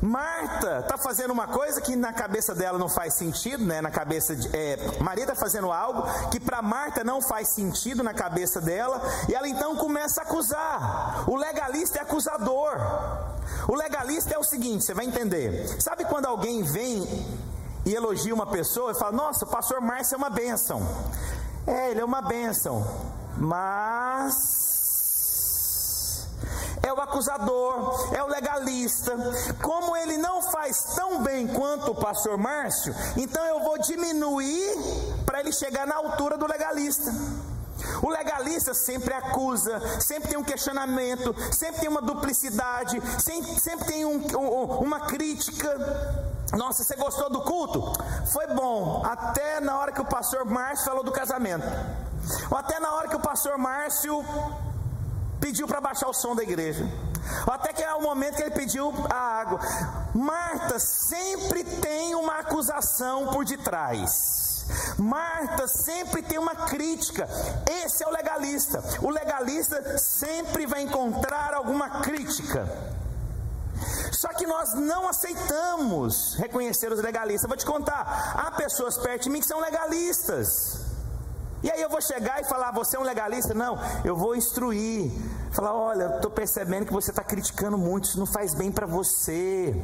Marta 0.00 0.80
está 0.80 0.96
fazendo 0.96 1.32
uma 1.32 1.48
coisa 1.48 1.80
que 1.80 1.96
na 1.96 2.12
cabeça 2.12 2.54
dela 2.54 2.78
não 2.78 2.88
faz 2.88 3.14
sentido, 3.14 3.64
né? 3.64 3.80
Na 3.80 3.90
cabeça 3.90 4.36
de, 4.36 4.48
é, 4.56 4.98
Maria 5.00 5.24
está 5.24 5.34
fazendo 5.34 5.72
algo 5.72 6.04
que 6.30 6.38
para 6.38 6.62
Marta 6.62 7.02
não 7.02 7.20
faz 7.20 7.48
sentido 7.48 8.02
na 8.02 8.14
cabeça 8.14 8.60
dela, 8.60 9.02
e 9.28 9.34
ela 9.34 9.48
então 9.48 9.76
começa 9.76 10.20
a 10.20 10.24
acusar. 10.24 11.24
O 11.28 11.36
legalista 11.36 11.98
é 11.98 12.02
acusador. 12.02 12.78
O 13.68 13.74
legalista 13.74 14.34
é 14.34 14.38
o 14.38 14.44
seguinte, 14.44 14.84
você 14.84 14.94
vai 14.94 15.04
entender. 15.06 15.66
Sabe 15.80 16.04
quando 16.04 16.26
alguém 16.26 16.62
vem 16.62 17.06
e 17.84 17.94
elogia 17.94 18.34
uma 18.34 18.46
pessoa 18.46 18.92
e 18.92 18.94
fala: 18.94 19.12
Nossa, 19.12 19.44
o 19.44 19.48
pastor 19.48 19.80
Márcio 19.80 20.14
é 20.14 20.18
uma 20.18 20.30
bênção. 20.30 20.80
É, 21.66 21.90
ele 21.90 22.00
é 22.00 22.04
uma 22.04 22.22
bênção. 22.22 22.86
Mas 23.36 24.60
é 26.82 26.92
o 26.92 27.00
acusador, 27.00 28.14
é 28.14 28.22
o 28.22 28.26
legalista. 28.26 29.16
Como 29.62 29.96
ele 29.96 30.16
não 30.18 30.42
faz 30.42 30.94
tão 30.94 31.22
bem 31.22 31.46
quanto 31.46 31.92
o 31.92 31.94
pastor 31.94 32.36
Márcio, 32.36 32.94
então 33.16 33.44
eu 33.44 33.60
vou 33.60 33.78
diminuir 33.78 34.76
para 35.24 35.40
ele 35.40 35.52
chegar 35.52 35.86
na 35.86 35.96
altura 35.96 36.36
do 36.36 36.46
legalista. 36.46 37.12
O 38.02 38.08
legalista 38.08 38.74
sempre 38.74 39.14
acusa, 39.14 39.80
sempre 40.00 40.30
tem 40.30 40.38
um 40.38 40.44
questionamento, 40.44 41.34
sempre 41.52 41.80
tem 41.80 41.88
uma 41.88 42.02
duplicidade, 42.02 43.00
sempre, 43.20 43.60
sempre 43.60 43.86
tem 43.86 44.04
um, 44.04 44.18
um, 44.36 44.64
uma 44.78 45.00
crítica. 45.00 45.68
Nossa, 46.52 46.82
você 46.82 46.96
gostou 46.96 47.30
do 47.30 47.42
culto? 47.42 47.92
Foi 48.32 48.46
bom, 48.48 49.02
até 49.04 49.60
na 49.60 49.78
hora 49.78 49.92
que 49.92 50.00
o 50.00 50.04
pastor 50.04 50.44
Márcio 50.44 50.86
falou 50.86 51.04
do 51.04 51.12
casamento, 51.12 51.66
ou 52.50 52.58
até 52.58 52.80
na 52.80 52.92
hora 52.94 53.08
que 53.08 53.16
o 53.16 53.20
pastor 53.20 53.56
Márcio 53.56 54.24
pediu 55.40 55.66
para 55.66 55.80
baixar 55.80 56.08
o 56.08 56.12
som 56.12 56.34
da 56.34 56.42
igreja, 56.42 56.84
ou 57.46 57.52
até 57.52 57.72
que 57.72 57.82
é 57.82 57.94
o 57.94 58.02
momento 58.02 58.36
que 58.36 58.42
ele 58.42 58.50
pediu 58.50 58.92
a 59.08 59.14
água. 59.14 59.60
Marta 60.14 60.78
sempre 60.78 61.62
tem 61.62 62.14
uma 62.14 62.40
acusação 62.40 63.28
por 63.28 63.44
detrás. 63.44 64.49
Marta 64.98 65.66
sempre 65.68 66.22
tem 66.22 66.38
uma 66.38 66.54
crítica. 66.54 67.28
Esse 67.84 68.04
é 68.04 68.06
o 68.06 68.10
legalista. 68.10 68.82
O 69.02 69.10
legalista 69.10 69.98
sempre 69.98 70.66
vai 70.66 70.82
encontrar 70.82 71.54
alguma 71.54 72.00
crítica. 72.00 72.68
Só 74.12 74.28
que 74.28 74.46
nós 74.46 74.74
não 74.74 75.08
aceitamos 75.08 76.34
reconhecer 76.34 76.92
os 76.92 77.00
legalistas. 77.00 77.48
vou 77.48 77.56
te 77.56 77.64
contar: 77.64 78.34
há 78.36 78.50
pessoas 78.50 78.98
perto 78.98 79.24
de 79.24 79.30
mim 79.30 79.40
que 79.40 79.46
são 79.46 79.60
legalistas. 79.60 80.89
E 81.62 81.70
aí 81.70 81.82
eu 81.82 81.90
vou 81.90 82.00
chegar 82.00 82.40
e 82.40 82.44
falar, 82.44 82.72
você 82.72 82.96
é 82.96 83.00
um 83.00 83.02
legalista? 83.02 83.52
Não, 83.52 83.78
eu 84.04 84.16
vou 84.16 84.34
instruir. 84.34 85.10
Falar, 85.52 85.74
olha, 85.74 86.16
estou 86.16 86.30
percebendo 86.30 86.86
que 86.86 86.92
você 86.92 87.10
está 87.10 87.22
criticando 87.22 87.76
muito, 87.76 88.04
isso 88.04 88.18
não 88.18 88.26
faz 88.26 88.54
bem 88.54 88.72
para 88.72 88.86
você. 88.86 89.74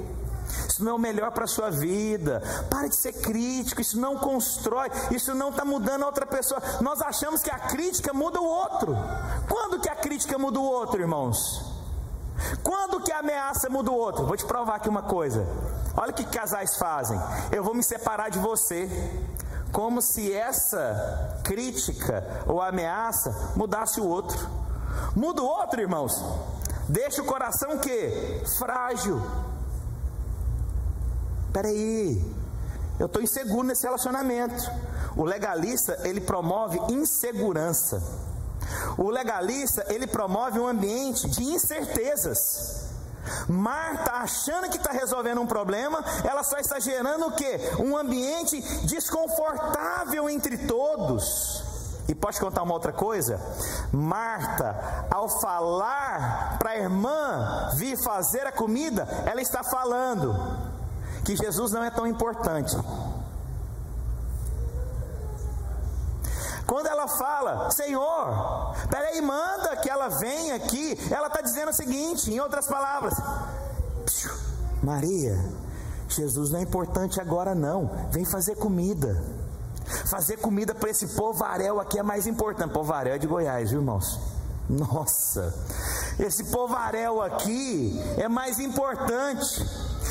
Isso 0.68 0.84
não 0.84 0.92
é 0.92 0.94
o 0.94 0.98
melhor 0.98 1.32
para 1.32 1.44
a 1.44 1.48
sua 1.48 1.70
vida. 1.70 2.42
Pare 2.70 2.88
de 2.88 2.96
ser 2.96 3.12
crítico, 3.14 3.80
isso 3.80 3.98
não 3.98 4.16
constrói, 4.16 4.88
isso 5.10 5.34
não 5.34 5.50
está 5.50 5.64
mudando 5.64 6.04
a 6.04 6.06
outra 6.06 6.24
pessoa. 6.24 6.62
Nós 6.80 7.02
achamos 7.02 7.42
que 7.42 7.50
a 7.50 7.58
crítica 7.58 8.12
muda 8.12 8.40
o 8.40 8.44
outro. 8.44 8.96
Quando 9.48 9.80
que 9.80 9.88
a 9.88 9.96
crítica 9.96 10.38
muda 10.38 10.58
o 10.58 10.64
outro, 10.64 11.00
irmãos? 11.00 11.64
Quando 12.62 13.00
que 13.00 13.10
a 13.10 13.18
ameaça 13.18 13.68
muda 13.68 13.90
o 13.90 13.94
outro? 13.94 14.26
Vou 14.26 14.36
te 14.36 14.44
provar 14.44 14.76
aqui 14.76 14.88
uma 14.88 15.02
coisa. 15.02 15.46
Olha 15.96 16.10
o 16.10 16.14
que 16.14 16.24
casais 16.24 16.76
fazem. 16.76 17.18
Eu 17.50 17.64
vou 17.64 17.74
me 17.74 17.82
separar 17.82 18.30
de 18.30 18.38
você. 18.38 18.88
Como 19.76 20.00
se 20.00 20.32
essa 20.32 21.38
crítica 21.44 22.24
ou 22.46 22.62
ameaça 22.62 23.52
mudasse 23.54 24.00
o 24.00 24.08
outro. 24.08 24.38
Muda 25.14 25.42
o 25.42 25.46
outro, 25.46 25.82
irmãos. 25.82 26.14
Deixa 26.88 27.20
o 27.20 27.26
coração 27.26 27.76
que 27.76 28.42
frágil, 28.58 29.20
Peraí, 31.52 32.24
eu 32.98 33.04
estou 33.04 33.20
inseguro 33.20 33.66
nesse 33.66 33.84
relacionamento. 33.84 34.62
O 35.14 35.24
legalista, 35.24 35.98
ele 36.08 36.22
promove 36.22 36.78
insegurança. 36.94 38.02
O 38.96 39.10
legalista, 39.10 39.84
ele 39.88 40.06
promove 40.06 40.58
um 40.58 40.66
ambiente 40.66 41.28
de 41.28 41.44
incertezas. 41.44 42.85
Marta, 43.48 44.12
achando 44.12 44.68
que 44.68 44.76
está 44.76 44.92
resolvendo 44.92 45.40
um 45.40 45.46
problema, 45.46 46.04
ela 46.24 46.42
só 46.42 46.58
está 46.58 46.78
gerando 46.78 47.26
o 47.26 47.32
que? 47.32 47.60
Um 47.80 47.96
ambiente 47.96 48.60
desconfortável 48.86 50.28
entre 50.28 50.58
todos. 50.58 51.64
E 52.08 52.14
pode 52.14 52.38
contar 52.38 52.62
uma 52.62 52.74
outra 52.74 52.92
coisa? 52.92 53.40
Marta, 53.92 55.06
ao 55.10 55.28
falar 55.28 56.56
para 56.58 56.70
a 56.70 56.76
irmã 56.76 57.70
vir 57.74 57.96
fazer 57.96 58.46
a 58.46 58.52
comida, 58.52 59.08
ela 59.26 59.40
está 59.40 59.64
falando: 59.64 60.34
que 61.24 61.36
Jesus 61.36 61.72
não 61.72 61.82
é 61.82 61.90
tão 61.90 62.06
importante. 62.06 62.76
Quando 66.66 66.86
ela 66.86 67.06
fala, 67.06 67.70
Senhor, 67.70 68.74
peraí, 68.90 69.20
manda 69.20 69.76
que 69.76 69.88
ela 69.88 70.08
venha 70.08 70.56
aqui, 70.56 70.98
ela 71.10 71.28
está 71.28 71.40
dizendo 71.40 71.70
o 71.70 71.74
seguinte, 71.74 72.32
em 72.32 72.40
outras 72.40 72.66
palavras: 72.66 73.14
Maria, 74.82 75.38
Jesus 76.08 76.50
não 76.50 76.58
é 76.58 76.62
importante 76.62 77.20
agora, 77.20 77.54
não, 77.54 78.08
vem 78.10 78.24
fazer 78.24 78.56
comida. 78.56 79.22
Fazer 80.10 80.38
comida 80.38 80.74
para 80.74 80.90
esse 80.90 81.06
povaréu 81.08 81.80
aqui 81.80 81.98
é 81.98 82.02
mais 82.02 82.26
importante. 82.26 82.72
Povaréu 82.72 83.14
é 83.14 83.18
de 83.18 83.26
Goiás, 83.26 83.70
viu, 83.70 83.78
irmãos? 83.78 84.18
Nossa, 84.68 85.54
esse 86.18 86.44
povaréu 86.50 87.22
aqui 87.22 88.02
é 88.18 88.26
mais 88.28 88.58
importante. 88.58 89.64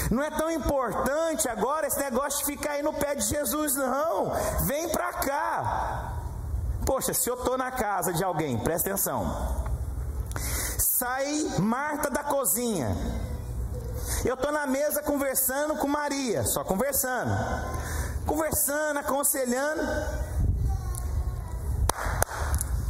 Não 0.10 0.24
é 0.24 0.32
tão 0.32 0.50
importante 0.50 1.50
agora 1.50 1.88
esse 1.88 2.00
negócio 2.00 2.40
de 2.40 2.46
ficar 2.46 2.72
aí 2.72 2.84
no 2.84 2.94
pé 2.94 3.16
de 3.16 3.24
Jesus, 3.26 3.76
não. 3.76 4.32
Vem 4.66 4.88
para 4.90 5.12
cá. 5.14 6.05
Poxa, 6.86 7.14
se 7.14 7.30
eu 7.30 7.34
estou 7.34 7.58
na 7.58 7.72
casa 7.72 8.14
de 8.14 8.24
alguém, 8.24 8.58
presta 8.60 8.90
atenção. 8.90 9.66
Sai 10.78 11.48
Marta 11.60 12.10
da 12.10 12.24
cozinha. 12.24 12.96
Eu 14.24 14.36
estou 14.36 14.52
na 14.52 14.68
mesa 14.68 15.02
conversando 15.02 15.76
com 15.78 15.88
Maria, 15.88 16.44
só 16.44 16.64
conversando. 16.64 17.32
Conversando, 18.26 19.00
aconselhando. 19.00 19.82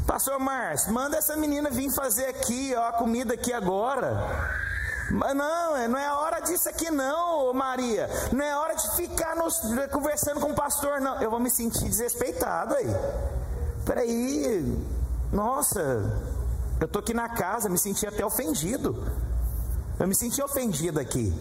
Pastor 0.05 0.39
Márcio, 0.39 0.93
manda 0.93 1.17
essa 1.17 1.35
menina 1.35 1.69
vir 1.69 1.89
fazer 1.91 2.25
aqui, 2.27 2.73
ó, 2.75 2.89
a 2.89 2.93
comida 2.93 3.33
aqui 3.33 3.51
agora. 3.51 4.15
Mas 5.11 5.35
não, 5.35 5.75
é, 5.77 5.87
não 5.87 5.99
é 5.99 6.11
hora 6.11 6.39
disso 6.41 6.67
aqui 6.69 6.89
não, 6.89 7.53
Maria. 7.53 8.09
Não 8.31 8.43
é 8.43 8.55
hora 8.57 8.75
de 8.75 8.95
ficar 8.95 9.35
nos, 9.35 9.59
conversando 9.91 10.39
com 10.39 10.51
o 10.51 10.55
pastor, 10.55 10.99
não. 10.99 11.21
Eu 11.21 11.29
vou 11.29 11.39
me 11.39 11.49
sentir 11.49 11.85
desrespeitado 11.85 12.75
aí. 12.75 12.87
Peraí, 13.85 14.77
nossa, 15.31 16.19
eu 16.79 16.87
tô 16.87 16.99
aqui 16.99 17.13
na 17.13 17.29
casa, 17.29 17.69
me 17.69 17.77
senti 17.77 18.07
até 18.07 18.25
ofendido. 18.25 19.05
Eu 19.99 20.07
me 20.07 20.15
senti 20.15 20.41
ofendido 20.41 20.99
aqui. 20.99 21.33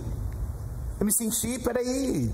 Eu 1.01 1.07
me 1.07 1.13
senti, 1.13 1.59
peraí, 1.59 2.33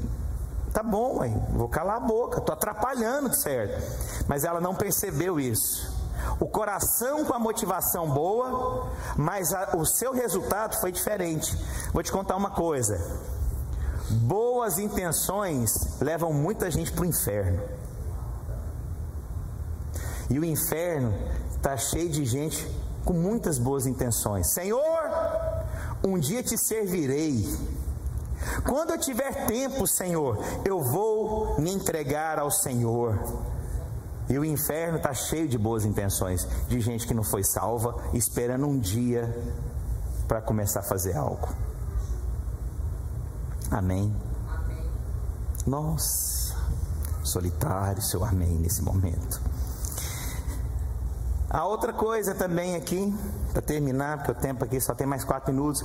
tá 0.73 0.83
bom, 0.83 1.19
mãe, 1.19 1.47
vou 1.53 1.69
calar 1.69 1.97
a 1.97 2.01
boca, 2.01 2.41
tô 2.41 2.53
atrapalhando, 2.53 3.35
certo? 3.35 4.27
Mas 4.29 4.45
ela 4.45 4.61
não 4.61 4.75
percebeu 4.75 5.41
isso. 5.41 5.99
O 6.39 6.47
coração 6.47 7.25
com 7.25 7.33
a 7.33 7.39
motivação 7.39 8.11
boa, 8.11 8.91
mas 9.17 9.55
a, 9.55 9.77
o 9.77 9.87
seu 9.87 10.13
resultado 10.13 10.79
foi 10.81 10.93
diferente. 10.93 11.57
Vou 11.93 12.03
te 12.03 12.13
contar 12.13 12.37
uma 12.37 12.51
coisa: 12.51 12.99
boas 14.11 14.79
intenções 14.79 15.99
levam 16.01 16.33
muita 16.33 16.71
gente 16.71 16.93
para 16.93 17.03
o 17.03 17.07
inferno. 17.07 17.80
E 20.31 20.39
o 20.39 20.45
inferno 20.45 21.13
está 21.57 21.77
cheio 21.77 22.09
de 22.09 22.25
gente 22.25 22.65
com 23.05 23.13
muitas 23.13 23.59
boas 23.59 23.87
intenções. 23.87 24.53
Senhor, 24.53 25.11
um 26.07 26.19
dia 26.19 26.43
te 26.43 26.57
servirei. 26.57 27.47
Quando 28.65 28.91
eu 28.91 28.99
tiver 28.99 29.47
tempo, 29.47 29.87
Senhor, 29.87 30.39
eu 30.65 30.81
vou 30.83 31.61
me 31.61 31.73
entregar 31.73 32.39
ao 32.39 32.51
Senhor. 32.51 33.19
E 34.29 34.39
o 34.39 34.45
inferno 34.45 34.99
está 34.99 35.13
cheio 35.13 35.49
de 35.49 35.59
boas 35.59 35.85
intenções, 35.85 36.47
de 36.69 36.81
gente 36.81 37.07
que 37.07 37.13
não 37.13 37.25
foi 37.25 37.43
salva, 37.43 37.97
esperando 38.15 38.67
um 38.67 38.79
dia 38.79 39.37
para 40.29 40.41
começar 40.41 40.81
a 40.81 40.85
fazer 40.85 41.17
algo. 41.17 41.49
Amém. 43.69 44.15
amém. 44.49 44.85
Nossa, 45.67 46.55
solitário 47.25 48.01
seu 48.01 48.25
amém 48.25 48.57
nesse 48.57 48.83
momento. 48.83 49.50
A 51.53 51.65
outra 51.65 51.93
coisa 51.93 52.33
também 52.33 52.77
aqui, 52.77 53.13
para 53.53 53.61
terminar, 53.61 54.19
porque 54.19 54.31
o 54.31 54.35
tempo 54.37 54.65
aqui 54.65 54.81
só 54.81 54.95
tem 54.95 55.05
mais 55.05 55.25
quatro 55.25 55.53
minutos. 55.53 55.85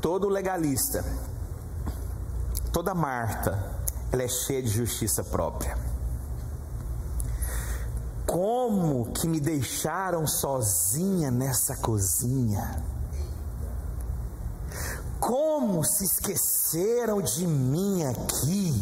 Todo 0.00 0.28
legalista, 0.28 1.04
toda 2.72 2.94
Marta, 2.94 3.58
ela 4.12 4.22
é 4.22 4.28
cheia 4.28 4.62
de 4.62 4.68
justiça 4.68 5.24
própria. 5.24 5.76
Como 8.24 9.06
que 9.12 9.26
me 9.26 9.40
deixaram 9.40 10.24
sozinha 10.24 11.32
nessa 11.32 11.74
cozinha? 11.76 12.80
Como 15.24 15.82
se 15.82 16.04
esqueceram 16.04 17.22
de 17.22 17.46
mim 17.46 18.04
aqui? 18.04 18.74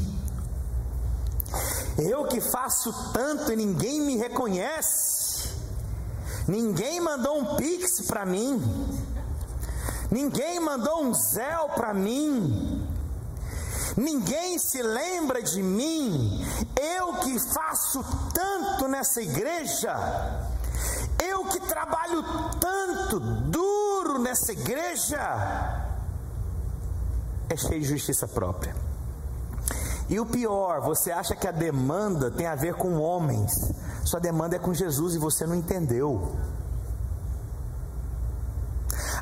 Eu 1.97 2.25
que 2.25 2.41
faço 2.41 2.93
tanto 3.13 3.53
e 3.53 3.57
ninguém 3.57 4.01
me 4.01 4.17
reconhece. 4.17 5.51
Ninguém 6.49 7.01
mandou 7.01 7.39
um 7.39 7.55
pix 7.55 8.01
para 8.09 8.27
mim. 8.27 8.61
Ninguém 10.11 10.59
mandou 10.59 11.05
um 11.05 11.15
zéu 11.15 11.69
para 11.77 11.95
mim. 11.95 12.89
Ninguém 13.97 14.59
se 14.59 14.83
lembra 14.83 15.41
de 15.45 15.63
mim. 15.63 16.45
Eu 16.77 17.13
que 17.19 17.39
faço 17.55 18.05
tanto 18.35 18.89
nessa 18.89 19.23
igreja. 19.23 19.95
Eu 21.21 21.45
que 21.45 21.61
trabalho 21.61 22.25
tanto 22.59 23.21
duro 23.21 24.19
nessa 24.19 24.51
igreja 24.51 25.82
é 27.49 27.57
cheio 27.57 27.81
de 27.81 27.89
justiça 27.89 28.27
própria. 28.27 28.75
E 30.09 30.21
o 30.21 30.27
pior, 30.27 30.81
você 30.81 31.11
acha 31.11 31.35
que 31.35 31.49
a 31.49 31.53
demanda 31.53 32.31
tem 32.31 32.47
a 32.47 32.55
ver 32.55 32.75
com 32.75 33.01
homens. 33.01 33.53
Sua 34.05 34.21
demanda 34.21 34.57
é 34.57 34.59
com 34.59 34.75
Jesus 34.75 35.15
e 35.15 35.19
você 35.19 35.47
não 35.47 35.55
entendeu. 35.55 36.37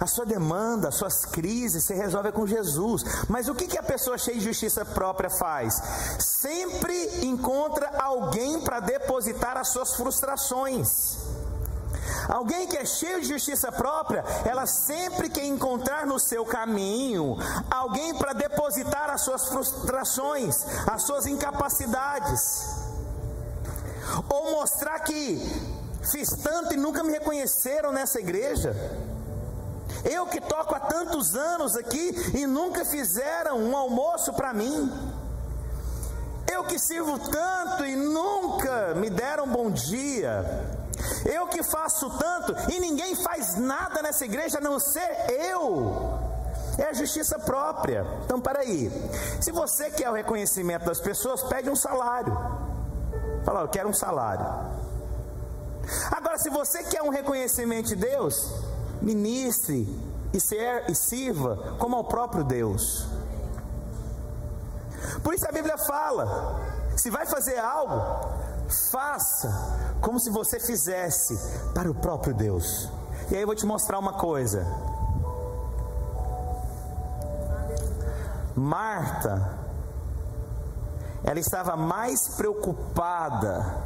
A 0.00 0.06
sua 0.06 0.24
demanda, 0.24 0.88
as 0.88 0.94
suas 0.94 1.26
crises 1.26 1.84
se 1.84 1.94
resolve 1.94 2.32
com 2.32 2.46
Jesus. 2.46 3.04
Mas 3.28 3.48
o 3.48 3.54
que, 3.54 3.66
que 3.66 3.78
a 3.78 3.82
pessoa 3.82 4.16
cheia 4.16 4.38
de 4.38 4.44
justiça 4.44 4.82
própria 4.82 5.28
faz? 5.28 5.74
Sempre 6.18 7.26
encontra 7.26 7.90
alguém 8.02 8.60
para 8.62 8.80
depositar 8.80 9.58
as 9.58 9.68
suas 9.68 9.94
frustrações. 9.94 11.18
Alguém 12.30 12.68
que 12.68 12.76
é 12.76 12.84
cheio 12.84 13.20
de 13.20 13.26
justiça 13.26 13.72
própria, 13.72 14.24
ela 14.44 14.64
sempre 14.64 15.28
quer 15.28 15.44
encontrar 15.44 16.06
no 16.06 16.18
seu 16.18 16.44
caminho 16.44 17.36
alguém 17.68 18.14
para 18.14 18.32
depositar 18.32 19.10
as 19.10 19.22
suas 19.22 19.48
frustrações, 19.48 20.64
as 20.86 21.02
suas 21.02 21.26
incapacidades, 21.26 22.68
ou 24.28 24.52
mostrar 24.52 25.00
que 25.00 25.40
fiz 26.12 26.28
tanto 26.42 26.72
e 26.72 26.76
nunca 26.76 27.02
me 27.02 27.10
reconheceram 27.10 27.90
nessa 27.90 28.20
igreja. 28.20 28.76
Eu 30.04 30.26
que 30.26 30.40
toco 30.40 30.72
há 30.72 30.80
tantos 30.80 31.34
anos 31.34 31.76
aqui 31.76 32.14
e 32.38 32.46
nunca 32.46 32.84
fizeram 32.84 33.58
um 33.58 33.76
almoço 33.76 34.32
para 34.34 34.54
mim. 34.54 34.90
Eu 36.50 36.62
que 36.62 36.78
sirvo 36.78 37.18
tanto 37.18 37.84
e 37.84 37.96
nunca 37.96 38.94
me 38.94 39.10
deram 39.10 39.48
bom 39.48 39.68
dia. 39.68 40.69
Eu 41.24 41.46
que 41.46 41.62
faço 41.62 42.10
tanto 42.18 42.54
e 42.70 42.80
ninguém 42.80 43.14
faz 43.14 43.56
nada 43.56 44.02
nessa 44.02 44.24
igreja 44.24 44.58
a 44.58 44.60
não 44.60 44.78
ser 44.78 45.30
eu. 45.30 46.18
É 46.78 46.84
a 46.84 46.92
justiça 46.92 47.38
própria. 47.38 48.06
Então, 48.24 48.40
peraí. 48.40 48.90
Se 49.40 49.52
você 49.52 49.90
quer 49.90 50.10
o 50.10 50.14
reconhecimento 50.14 50.84
das 50.84 51.00
pessoas, 51.00 51.42
pede 51.42 51.68
um 51.68 51.76
salário. 51.76 52.36
Fala, 53.44 53.62
eu 53.62 53.68
quero 53.68 53.88
um 53.88 53.92
salário. 53.92 54.46
Agora, 56.10 56.38
se 56.38 56.50
você 56.50 56.84
quer 56.84 57.02
um 57.02 57.10
reconhecimento 57.10 57.88
de 57.88 57.96
Deus, 57.96 58.50
ministre 59.00 59.88
e 60.32 60.94
sirva 60.94 61.76
como 61.78 61.96
ao 61.96 62.04
próprio 62.04 62.44
Deus. 62.44 63.06
Por 65.22 65.34
isso 65.34 65.46
a 65.48 65.52
Bíblia 65.52 65.76
fala: 65.78 66.60
se 66.96 67.10
vai 67.10 67.26
fazer 67.26 67.58
algo, 67.58 68.30
Faça 68.70 69.50
como 70.00 70.20
se 70.20 70.30
você 70.30 70.60
fizesse 70.60 71.38
para 71.74 71.90
o 71.90 71.94
próprio 71.94 72.34
Deus. 72.34 72.88
E 73.30 73.34
aí 73.34 73.42
eu 73.42 73.46
vou 73.46 73.56
te 73.56 73.66
mostrar 73.66 73.98
uma 73.98 74.14
coisa. 74.14 74.66
Marta, 78.54 79.58
ela 81.24 81.38
estava 81.38 81.76
mais 81.76 82.28
preocupada 82.28 83.82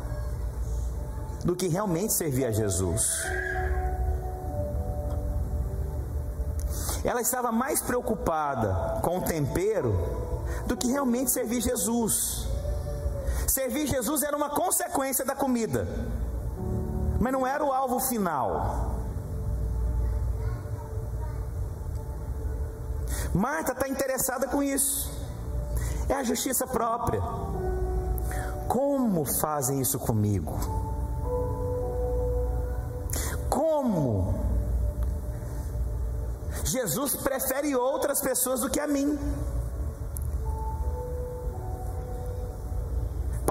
do 1.44 1.54
que 1.54 1.68
realmente 1.68 2.12
servir 2.12 2.46
a 2.46 2.50
Jesus. 2.50 3.22
Ela 7.04 7.20
estava 7.20 7.52
mais 7.52 7.82
preocupada 7.82 9.00
com 9.02 9.18
o 9.18 9.22
tempero 9.22 9.94
do 10.66 10.76
que 10.76 10.90
realmente 10.90 11.30
servir 11.30 11.60
Jesus. 11.60 12.48
Servir 13.54 13.86
Jesus 13.86 14.24
era 14.24 14.36
uma 14.36 14.50
consequência 14.50 15.24
da 15.24 15.36
comida, 15.36 15.86
mas 17.20 17.32
não 17.32 17.46
era 17.46 17.64
o 17.64 17.70
alvo 17.70 18.00
final. 18.00 18.96
Marta 23.32 23.70
está 23.70 23.86
interessada 23.88 24.48
com 24.48 24.60
isso, 24.60 25.08
é 26.08 26.14
a 26.14 26.24
justiça 26.24 26.66
própria. 26.66 27.22
Como 28.66 29.24
fazem 29.40 29.80
isso 29.80 30.00
comigo? 30.00 30.58
Como? 33.48 34.34
Jesus 36.64 37.14
prefere 37.14 37.76
outras 37.76 38.20
pessoas 38.20 38.62
do 38.62 38.68
que 38.68 38.80
a 38.80 38.88
mim. 38.88 39.16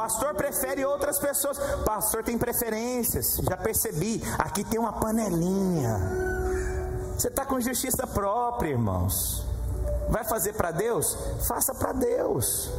Pastor 0.03 0.33
prefere 0.35 0.83
outras 0.83 1.17
pessoas. 1.17 1.57
Pastor 1.85 2.25
tem 2.25 2.37
preferências. 2.37 3.37
Já 3.37 3.55
percebi. 3.55 4.21
Aqui 4.37 4.61
tem 4.65 4.77
uma 4.77 4.91
panelinha. 4.91 5.97
Você 7.17 7.29
está 7.29 7.45
com 7.45 7.57
justiça 7.61 8.05
própria, 8.05 8.71
irmãos. 8.71 9.45
Vai 10.09 10.25
fazer 10.25 10.55
para 10.55 10.71
Deus? 10.71 11.17
Faça 11.47 11.73
para 11.73 11.93
Deus. 11.93 12.69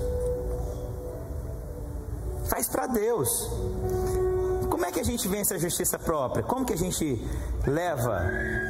Faz 2.44 2.68
para 2.68 2.88
Deus. 2.88 3.48
Como 4.68 4.84
é 4.84 4.92
que 4.92 5.00
a 5.00 5.04
gente 5.04 5.26
vence 5.26 5.54
a 5.54 5.58
justiça 5.58 5.98
própria? 5.98 6.42
Como 6.42 6.66
que 6.66 6.74
a 6.74 6.78
gente 6.78 7.26
leva 7.66 8.20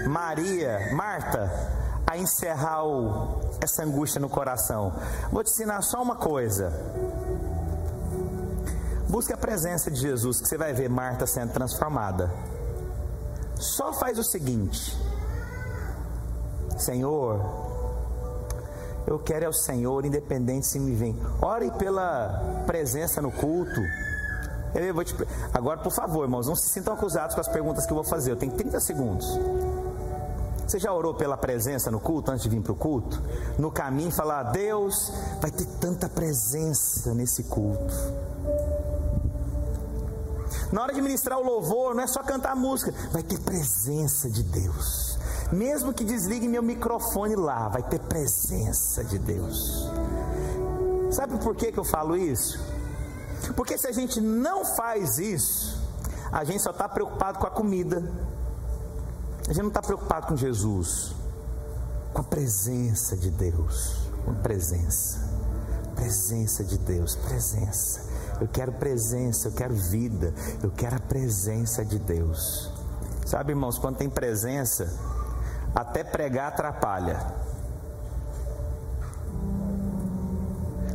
Maria, 0.07 0.95
Marta, 0.95 1.51
a 2.07 2.17
encerrar 2.17 2.85
o, 2.87 3.41
essa 3.61 3.83
angústia 3.83 4.21
no 4.21 4.29
coração. 4.29 4.93
Vou 5.33 5.43
te 5.43 5.51
ensinar 5.51 5.83
só 5.83 6.01
uma 6.01 6.15
coisa. 6.15 6.73
Busque 9.15 9.33
a 9.33 9.37
presença 9.37 9.93
de 9.93 10.01
Jesus, 10.01 10.41
que 10.41 10.49
você 10.49 10.59
vai 10.59 10.73
ver 10.73 10.91
Marta 10.91 11.25
sendo 11.25 11.53
transformada. 11.53 12.35
Só 13.55 13.93
faz 13.93 14.19
o 14.19 14.25
seguinte: 14.25 14.99
Senhor, 16.77 17.41
eu 19.07 19.17
quero 19.21 19.45
é 19.45 19.49
o 19.49 19.53
Senhor, 19.53 20.05
independente 20.05 20.67
se 20.67 20.81
me 20.81 20.97
vem. 20.97 21.17
Ore 21.41 21.71
pela 21.79 22.65
presença 22.67 23.23
no 23.23 23.31
culto. 23.31 23.81
Te... 24.73 25.15
Agora, 25.53 25.79
por 25.79 25.93
favor, 25.93 26.25
irmãos, 26.25 26.49
não 26.49 26.57
se 26.57 26.69
sintam 26.71 26.93
acusados 26.93 27.37
com 27.37 27.41
as 27.41 27.47
perguntas 27.47 27.87
que 27.87 27.93
eu 27.93 27.97
vou 27.97 28.05
fazer. 28.05 28.33
Eu 28.33 28.37
tenho 28.37 28.51
30 28.51 28.81
segundos. 28.81 29.29
Você 30.67 30.81
já 30.81 30.93
orou 30.93 31.15
pela 31.15 31.37
presença 31.37 31.89
no 31.89 32.01
culto 32.01 32.33
antes 32.33 32.43
de 32.43 32.49
vir 32.49 32.61
para 32.61 32.73
o 32.73 32.75
culto? 32.75 33.23
No 33.61 33.71
caminho, 33.71 34.11
falar: 34.11 34.43
Deus, 34.51 35.13
vai 35.41 35.53
ter 35.53 35.67
tanta 35.79 36.09
presença 36.09 37.15
nesse 37.15 37.45
culto. 37.45 37.95
Na 40.75 40.83
hora 40.83 40.93
de 40.93 41.01
ministrar 41.01 41.39
o 41.39 41.45
louvor, 41.45 41.95
não 41.95 42.03
é 42.03 42.07
só 42.09 42.21
cantar 42.21 42.57
música, 42.57 42.93
vai 43.13 43.23
ter 43.23 43.39
presença 43.39 44.29
de 44.29 44.43
Deus. 44.43 45.17
Mesmo 45.53 45.95
que 45.95 46.05
desligue 46.05 46.49
meu 46.49 46.65
microfone 46.65 47.37
lá, 47.37 47.69
vai 47.69 47.81
ter 47.81 48.01
presença 48.01 49.05
de 49.05 49.17
Deus. 49.17 49.89
Sabe 51.13 51.39
por 51.39 51.55
que, 51.55 51.71
que 51.71 51.79
eu 51.79 51.85
falo 51.85 52.17
isso? 52.17 52.59
Porque 53.55 53.79
se 53.79 53.87
a 53.87 53.93
gente 53.93 54.21
não 54.21 54.65
faz 54.65 55.19
isso, 55.19 55.81
a 56.33 56.43
gente 56.43 56.61
só 56.61 56.71
está 56.71 56.89
preocupado 56.89 57.39
com 57.39 57.47
a 57.47 57.53
comida, 57.53 58.03
a 59.45 59.53
gente 59.53 59.63
não 59.63 59.69
está 59.69 59.81
preocupado 59.81 60.27
com 60.27 60.37
Jesus, 60.37 61.15
com 62.13 62.21
a 62.21 62.25
presença 62.25 63.17
de 63.17 63.31
Deus, 63.31 63.95
com 64.25 64.35
presença, 64.35 65.21
presença 65.95 66.65
de 66.65 66.79
Deus, 66.79 67.15
presença. 67.15 68.14
Eu 68.41 68.49
quero 68.49 68.73
presença, 68.73 69.49
eu 69.49 69.53
quero 69.53 69.75
vida, 69.75 70.35
eu 70.63 70.71
quero 70.71 70.97
a 70.97 71.01
presença 71.01 71.85
de 71.85 71.99
Deus. 71.99 72.71
Sabe, 73.27 73.53
irmãos, 73.53 73.79
quando 73.79 73.97
tem 73.97 74.11
presença, 74.11 74.93
até 75.75 76.05
pregar 76.05 76.49
atrapalha. 76.49 77.21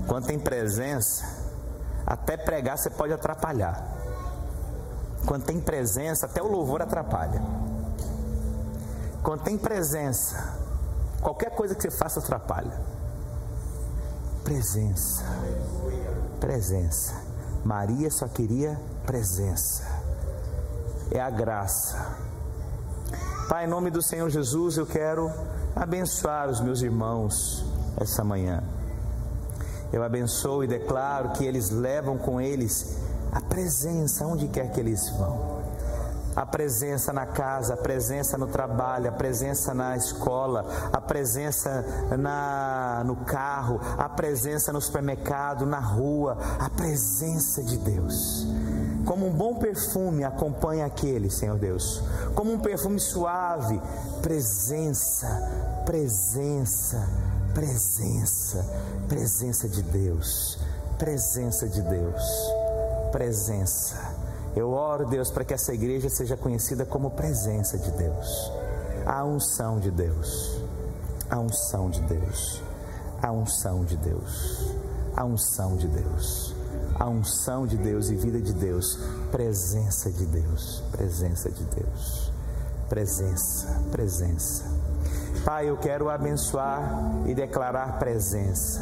Quando 0.07 0.25
tem 0.25 0.39
presença, 0.39 1.25
até 2.05 2.37
pregar 2.37 2.77
você 2.77 2.89
pode 2.89 3.13
atrapalhar. 3.13 3.97
Quando 5.25 5.45
tem 5.45 5.59
presença, 5.59 6.25
até 6.25 6.41
o 6.41 6.47
louvor 6.47 6.81
atrapalha. 6.81 7.41
Quando 9.21 9.43
tem 9.43 9.57
presença, 9.57 10.57
qualquer 11.21 11.51
coisa 11.51 11.75
que 11.75 11.81
você 11.81 11.91
faça 11.91 12.19
atrapalha. 12.19 12.79
Presença. 14.43 15.23
Presença. 16.39 17.28
Maria 17.63 18.09
só 18.09 18.27
queria 18.27 18.79
presença. 19.05 19.83
É 21.11 21.19
a 21.19 21.29
graça. 21.29 22.17
Pai, 23.47 23.65
em 23.65 23.67
nome 23.67 23.89
do 23.89 24.01
Senhor 24.01 24.29
Jesus, 24.29 24.77
eu 24.77 24.85
quero 24.85 25.31
abençoar 25.75 26.49
os 26.49 26.61
meus 26.61 26.81
irmãos 26.81 27.65
essa 27.97 28.23
manhã. 28.23 28.63
Eu 29.91 30.03
abençoo 30.03 30.63
e 30.63 30.67
declaro 30.67 31.31
que 31.31 31.43
eles 31.43 31.69
levam 31.69 32.17
com 32.17 32.39
eles 32.39 32.97
a 33.31 33.41
presença 33.41 34.25
onde 34.25 34.47
quer 34.47 34.71
que 34.71 34.79
eles 34.79 35.09
vão 35.09 35.58
a 36.39 36.45
presença 36.45 37.11
na 37.11 37.25
casa, 37.25 37.73
a 37.73 37.77
presença 37.77 38.37
no 38.37 38.47
trabalho, 38.47 39.09
a 39.09 39.11
presença 39.11 39.73
na 39.73 39.97
escola, 39.97 40.65
a 40.93 41.01
presença 41.01 41.83
na, 42.17 43.03
no 43.05 43.17
carro, 43.17 43.77
a 43.97 44.07
presença 44.07 44.71
no 44.71 44.79
supermercado, 44.79 45.65
na 45.65 45.81
rua, 45.81 46.37
a 46.57 46.69
presença 46.69 47.61
de 47.61 47.77
Deus. 47.77 48.47
Como 49.05 49.27
um 49.27 49.33
bom 49.33 49.55
perfume 49.55 50.23
acompanha 50.23 50.85
aquele, 50.85 51.29
Senhor 51.29 51.57
Deus. 51.57 52.01
Como 52.33 52.53
um 52.53 52.59
perfume 52.59 53.01
suave, 53.01 53.81
presença, 54.21 55.27
presença, 55.85 57.05
presença, 57.53 58.65
presença 59.09 59.67
de 59.67 59.83
Deus, 59.83 60.57
presença 60.97 61.67
de 61.67 61.81
Deus, 61.81 62.23
presença 63.11 64.08
eu 64.55 64.71
oro, 64.71 65.05
Deus, 65.05 65.29
para 65.29 65.43
que 65.43 65.53
essa 65.53 65.73
igreja 65.73 66.09
seja 66.09 66.35
conhecida 66.35 66.85
como 66.85 67.11
presença 67.11 67.77
de 67.77 67.91
Deus, 67.91 68.51
a 69.05 69.23
unção 69.23 69.79
de 69.79 69.91
Deus, 69.91 70.59
a 71.29 71.39
unção 71.39 71.89
de 71.89 72.01
Deus, 72.01 72.61
a 73.21 73.31
unção 73.31 73.85
de 73.85 73.97
Deus, 73.97 74.75
a 75.15 75.23
unção 75.23 75.75
de 75.75 75.87
Deus, 75.87 76.55
a 76.99 77.07
unção 77.07 77.67
de 77.67 77.77
Deus 77.77 78.09
e 78.09 78.15
vida 78.15 78.41
de 78.41 78.53
Deus, 78.53 78.97
presença 79.31 80.11
de 80.11 80.25
Deus, 80.25 80.83
presença 80.91 81.49
de 81.49 81.63
Deus, 81.63 82.31
presença, 82.89 83.67
presença. 83.91 84.65
Pai, 85.45 85.69
eu 85.69 85.77
quero 85.77 86.09
abençoar 86.09 87.23
e 87.25 87.33
declarar 87.33 87.99
presença. 87.99 88.81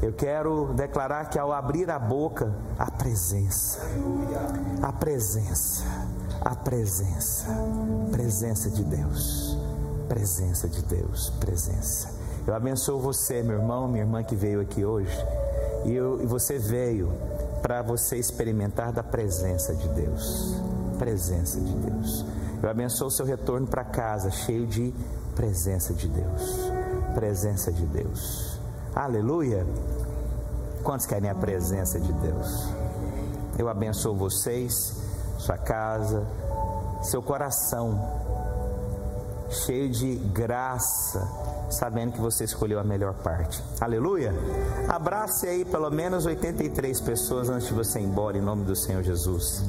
Eu 0.00 0.12
quero 0.12 0.72
declarar 0.74 1.28
que 1.28 1.38
ao 1.38 1.52
abrir 1.52 1.90
a 1.90 1.98
boca, 1.98 2.52
a 2.78 2.90
presença, 2.90 3.80
a 4.82 4.92
presença, 4.92 5.84
a 6.40 6.54
presença, 6.54 7.46
presença 8.12 8.70
de 8.70 8.84
Deus, 8.84 9.56
presença 10.08 10.68
de 10.68 10.82
Deus, 10.82 11.30
presença. 11.40 12.10
Eu 12.46 12.54
abençoo 12.54 13.00
você, 13.00 13.42
meu 13.42 13.56
irmão, 13.56 13.88
minha 13.88 14.04
irmã 14.04 14.22
que 14.22 14.36
veio 14.36 14.60
aqui 14.60 14.84
hoje, 14.84 15.16
e, 15.84 15.92
eu, 15.92 16.22
e 16.22 16.26
você 16.26 16.58
veio 16.58 17.12
para 17.60 17.82
você 17.82 18.16
experimentar 18.16 18.92
da 18.92 19.02
presença 19.02 19.74
de 19.74 19.88
Deus, 19.88 20.54
presença 20.98 21.60
de 21.60 21.72
Deus. 21.72 22.24
Eu 22.62 22.70
abençoo 22.70 23.08
o 23.08 23.10
seu 23.10 23.26
retorno 23.26 23.66
para 23.66 23.84
casa, 23.84 24.30
cheio 24.30 24.66
de 24.66 24.94
presença 25.34 25.92
de 25.92 26.08
Deus, 26.08 26.70
presença 27.14 27.72
de 27.72 27.84
Deus. 27.84 28.60
Aleluia. 28.94 29.66
Quantos 30.82 31.04
querem 31.04 31.28
a 31.28 31.34
presença 31.34 31.98
de 31.98 32.12
Deus? 32.12 32.77
Eu 33.58 33.68
abençoo 33.68 34.14
vocês, 34.14 34.96
sua 35.38 35.58
casa, 35.58 36.24
seu 37.02 37.20
coração, 37.20 38.00
cheio 39.50 39.88
de 39.88 40.14
graça, 40.16 41.26
sabendo 41.70 42.12
que 42.12 42.20
você 42.20 42.44
escolheu 42.44 42.78
a 42.78 42.84
melhor 42.84 43.14
parte. 43.14 43.62
Aleluia. 43.80 44.32
Abrace 44.88 45.46
aí 45.46 45.64
pelo 45.64 45.90
menos 45.90 46.24
83 46.24 47.00
pessoas 47.00 47.48
antes 47.50 47.66
de 47.68 47.74
você 47.74 47.98
ir 47.98 48.04
embora, 48.04 48.38
em 48.38 48.42
nome 48.42 48.64
do 48.64 48.76
Senhor 48.76 49.02
Jesus. 49.02 49.62